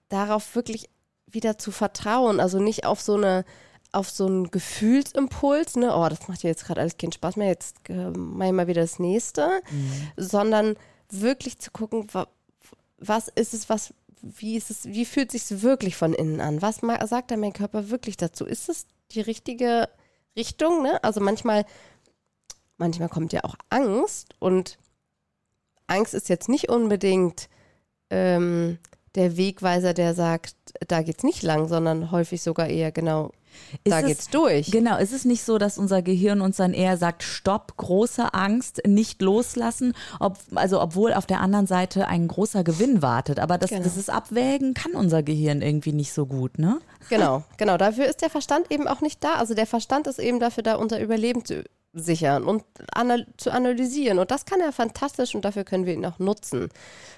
darauf 0.09 0.55
wirklich 0.55 0.89
wieder 1.27 1.57
zu 1.57 1.71
vertrauen, 1.71 2.39
also 2.39 2.59
nicht 2.59 2.85
auf 2.85 3.01
so 3.01 3.15
eine 3.15 3.45
auf 3.91 4.09
so 4.09 4.27
einen 4.27 4.51
Gefühlsimpuls, 4.51 5.75
ne, 5.75 5.95
oh, 5.95 6.07
das 6.09 6.27
macht 6.27 6.43
ja 6.43 6.49
jetzt 6.49 6.65
gerade 6.65 6.81
alles 6.81 6.97
keinen 6.97 7.11
Spaß 7.11 7.37
mehr, 7.37 7.47
jetzt 7.47 7.77
äh, 7.89 8.11
mach 8.11 8.45
ich 8.45 8.51
mal 8.51 8.67
wieder 8.67 8.81
das 8.81 8.99
nächste, 8.99 9.61
sondern 10.15 10.75
wirklich 11.09 11.57
zu 11.57 11.71
gucken, 11.71 12.07
wa, 12.11 12.27
was 12.99 13.29
ist 13.29 13.53
es, 13.55 13.67
was, 13.67 13.93
wie 14.21 14.57
ist 14.57 14.69
es, 14.69 14.85
wie 14.85 15.05
fühlt 15.05 15.31
sich 15.31 15.63
wirklich 15.63 15.95
von 15.95 16.13
innen 16.13 16.41
an? 16.41 16.61
Was 16.61 16.81
sagt 17.09 17.31
da 17.31 17.37
mein 17.37 17.53
Körper 17.53 17.89
wirklich 17.89 18.17
dazu? 18.17 18.45
Ist 18.45 18.69
es 18.69 18.85
die 19.11 19.21
richtige 19.21 19.89
Richtung, 20.35 20.83
ne? 20.83 21.03
Also 21.03 21.19
manchmal, 21.19 21.65
manchmal 22.79 23.09
kommt 23.09 23.31
ja 23.33 23.43
auch 23.43 23.55
Angst 23.69 24.29
und 24.39 24.77
Angst 25.87 26.13
ist 26.13 26.29
jetzt 26.29 26.49
nicht 26.49 26.69
unbedingt 26.69 27.49
ähm, 28.09 28.77
der 29.15 29.37
Wegweiser, 29.37 29.93
der 29.93 30.13
sagt, 30.13 30.55
da 30.87 31.01
geht's 31.01 31.23
nicht 31.23 31.41
lang, 31.41 31.67
sondern 31.67 32.11
häufig 32.11 32.43
sogar 32.43 32.67
eher 32.67 32.91
genau, 32.91 33.31
Ist 33.83 33.91
da 33.91 33.99
es- 34.01 34.05
geht's 34.05 34.29
durch. 34.29 34.69
Genau, 34.69 34.97
ist 34.99 35.13
es 35.13 35.25
nicht 35.25 35.43
so, 35.43 35.57
dass 35.57 35.79
unser 35.79 36.03
Gehirn 36.03 36.41
uns 36.41 36.57
dann 36.57 36.73
eher 36.75 36.95
sagt, 36.97 37.23
stopp, 37.23 37.75
große 37.77 38.35
Angst, 38.35 38.81
nicht 38.85 39.23
loslassen, 39.23 39.93
ob, 40.19 40.37
also 40.53 40.79
obwohl 40.79 41.13
auf 41.13 41.25
der 41.25 41.41
anderen 41.41 41.65
Seite 41.65 42.07
ein 42.07 42.27
großer 42.27 42.63
Gewinn 42.63 43.01
wartet. 43.01 43.39
Aber 43.39 43.57
das, 43.57 43.71
Genau. 43.71 43.83
das 43.83 43.97
ist 43.97 44.11
Abwägen, 44.11 44.75
kann 44.75 44.91
unser 44.93 45.23
Gehirn 45.23 45.63
irgendwie 45.63 45.93
nicht 45.93 46.13
so 46.13 46.27
gut, 46.27 46.59
ne? 46.59 46.79
Genau, 47.09 47.43
genau. 47.57 47.77
Dafür 47.77 48.05
ist 48.05 48.21
der 48.21 48.29
Verstand 48.29 48.71
eben 48.71 48.87
auch 48.87 49.01
nicht 49.01 49.23
da. 49.23 49.33
Also 49.35 49.55
der 49.55 49.65
Verstand 49.65 50.05
ist 50.05 50.19
eben 50.19 50.39
dafür 50.39 50.61
da, 50.61 50.75
unser 50.75 50.99
Überleben 51.01 51.43
zu 51.43 51.63
sichern 51.99 52.43
und 52.43 52.63
anal 52.93 53.27
zu 53.37 53.51
analysieren. 53.51 54.19
Und 54.19 54.31
das 54.31 54.45
kann 54.45 54.61
er 54.61 54.71
fantastisch 54.71 55.35
und 55.35 55.45
dafür 55.45 55.63
können 55.63 55.85
wir 55.85 55.93
ihn 55.93 56.05
auch 56.05 56.19
nutzen. 56.19 56.69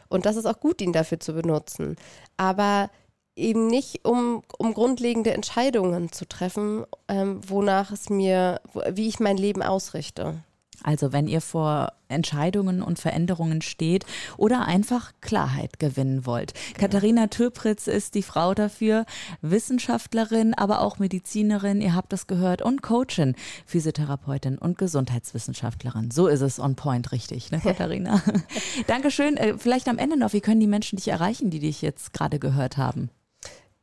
Und 0.10 0.26
das 0.26 0.36
ist 0.36 0.46
auch 0.46 0.60
gut, 0.60 0.82
ihn 0.82 0.94
dafür 0.94 1.20
zu 1.20 1.34
benutzen. 1.34 1.96
Aber 2.38 2.90
eben 3.36 3.68
nicht, 3.68 4.06
um, 4.06 4.44
um 4.58 4.74
grundlegende 4.74 5.34
Entscheidungen 5.34 6.12
zu 6.12 6.28
treffen, 6.28 6.86
ähm, 7.08 7.42
wonach 7.48 7.92
es 7.92 8.10
mir, 8.10 8.62
wie 8.90 9.08
ich 9.08 9.20
mein 9.20 9.38
Leben 9.38 9.64
ausrichte. 9.64 10.44
Also 10.84 11.14
wenn 11.14 11.28
ihr 11.28 11.42
vor 11.42 11.94
Entscheidungen 12.12 12.82
und 12.82 13.00
Veränderungen 13.00 13.62
steht 13.62 14.06
oder 14.38 14.66
einfach 14.66 15.14
Klarheit 15.22 15.80
gewinnen 15.80 16.26
wollt. 16.26 16.54
Katharina 16.78 17.28
Türpritz 17.28 17.88
ist 17.88 18.16
die 18.16 18.24
Frau 18.24 18.54
dafür, 18.54 19.06
Wissenschaftlerin, 19.42 20.54
aber 20.54 20.82
auch 20.82 21.00
Medizinerin, 21.00 21.82
ihr 21.82 21.96
habt 21.96 22.14
das 22.14 22.28
gehört, 22.28 22.62
und 22.62 22.82
Coachin, 22.82 23.36
Physiotherapeutin 23.66 24.58
und 24.58 24.78
Gesundheitswissenschaftlerin. 24.78 26.12
So 26.12 26.28
ist 26.28 26.42
es 26.42 26.60
on 26.60 26.76
point 26.76 27.12
richtig, 27.12 27.52
ne 27.52 27.60
Katharina? 27.60 28.22
Dankeschön. 28.88 29.38
Äh, 29.38 29.58
Vielleicht 29.58 29.88
am 29.88 29.98
Ende 29.98 30.18
noch, 30.18 30.34
wie 30.34 30.42
können 30.42 30.60
die 30.60 30.68
Menschen 30.68 30.98
dich 30.98 31.08
erreichen, 31.08 31.50
die 31.50 31.60
dich 31.60 31.82
jetzt 31.82 32.14
gerade 32.14 32.40
gehört 32.40 32.78
haben? 32.78 33.10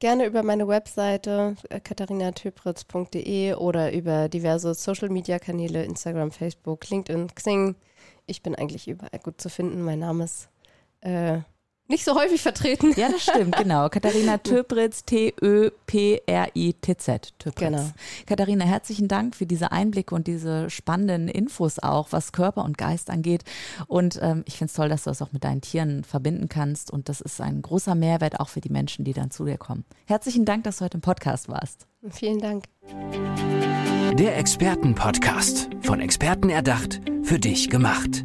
Gerne 0.00 0.26
über 0.26 0.44
meine 0.44 0.68
Webseite 0.68 1.56
äh, 1.70 1.80
katharinatöpritz.de 1.80 3.54
oder 3.54 3.92
über 3.92 4.28
diverse 4.28 4.72
Social-Media-Kanäle, 4.74 5.84
Instagram, 5.84 6.30
Facebook, 6.30 6.88
LinkedIn, 6.88 7.34
Xing. 7.34 7.74
Ich 8.26 8.40
bin 8.42 8.54
eigentlich 8.54 8.86
überall 8.86 9.18
gut 9.20 9.40
zu 9.40 9.48
finden. 9.48 9.82
Mein 9.82 9.98
Name 9.98 10.22
ist 10.22 10.50
äh, 11.00 11.40
nicht 11.88 12.04
so 12.04 12.14
häufig 12.14 12.40
vertreten. 12.42 12.92
Ja, 12.96 13.08
das 13.10 13.22
stimmt, 13.22 13.56
genau. 13.56 13.88
Katharina 13.98 14.36
Töpritz, 14.38 15.04
T-Ö-P-R-I-T-Z. 15.04 15.78
Töpritz. 17.38 17.58
Genau. 17.58 17.90
Katharina, 18.26 18.64
herzlichen 18.64 19.08
Dank 19.08 19.34
für 19.34 19.46
diese 19.46 19.72
Einblicke 19.72 20.14
und 20.14 20.26
diese 20.26 20.68
spannenden 20.70 21.28
Infos 21.28 21.78
auch, 21.78 22.08
was 22.10 22.32
Körper 22.32 22.64
und 22.64 22.76
Geist 22.78 23.08
angeht. 23.10 23.44
Und 23.86 24.18
ähm, 24.22 24.44
ich 24.46 24.58
finde 24.58 24.70
es 24.70 24.74
toll, 24.74 24.88
dass 24.88 25.04
du 25.04 25.10
das 25.10 25.22
auch 25.22 25.32
mit 25.32 25.44
deinen 25.44 25.62
Tieren 25.62 26.04
verbinden 26.04 26.48
kannst. 26.48 26.90
Und 26.90 27.08
das 27.08 27.20
ist 27.20 27.40
ein 27.40 27.62
großer 27.62 27.94
Mehrwert 27.94 28.38
auch 28.40 28.48
für 28.48 28.60
die 28.60 28.70
Menschen, 28.70 29.04
die 29.04 29.14
dann 29.14 29.30
zu 29.30 29.44
dir 29.44 29.56
kommen. 29.56 29.84
Herzlichen 30.06 30.44
Dank, 30.44 30.64
dass 30.64 30.78
du 30.78 30.84
heute 30.84 30.98
im 30.98 31.02
Podcast 31.02 31.48
warst. 31.48 31.86
Vielen 32.10 32.38
Dank. 32.38 32.64
Der 34.18 34.36
Expertenpodcast. 34.36 35.70
Von 35.82 36.00
Experten 36.00 36.50
erdacht, 36.50 37.00
für 37.22 37.38
dich 37.38 37.70
gemacht. 37.70 38.24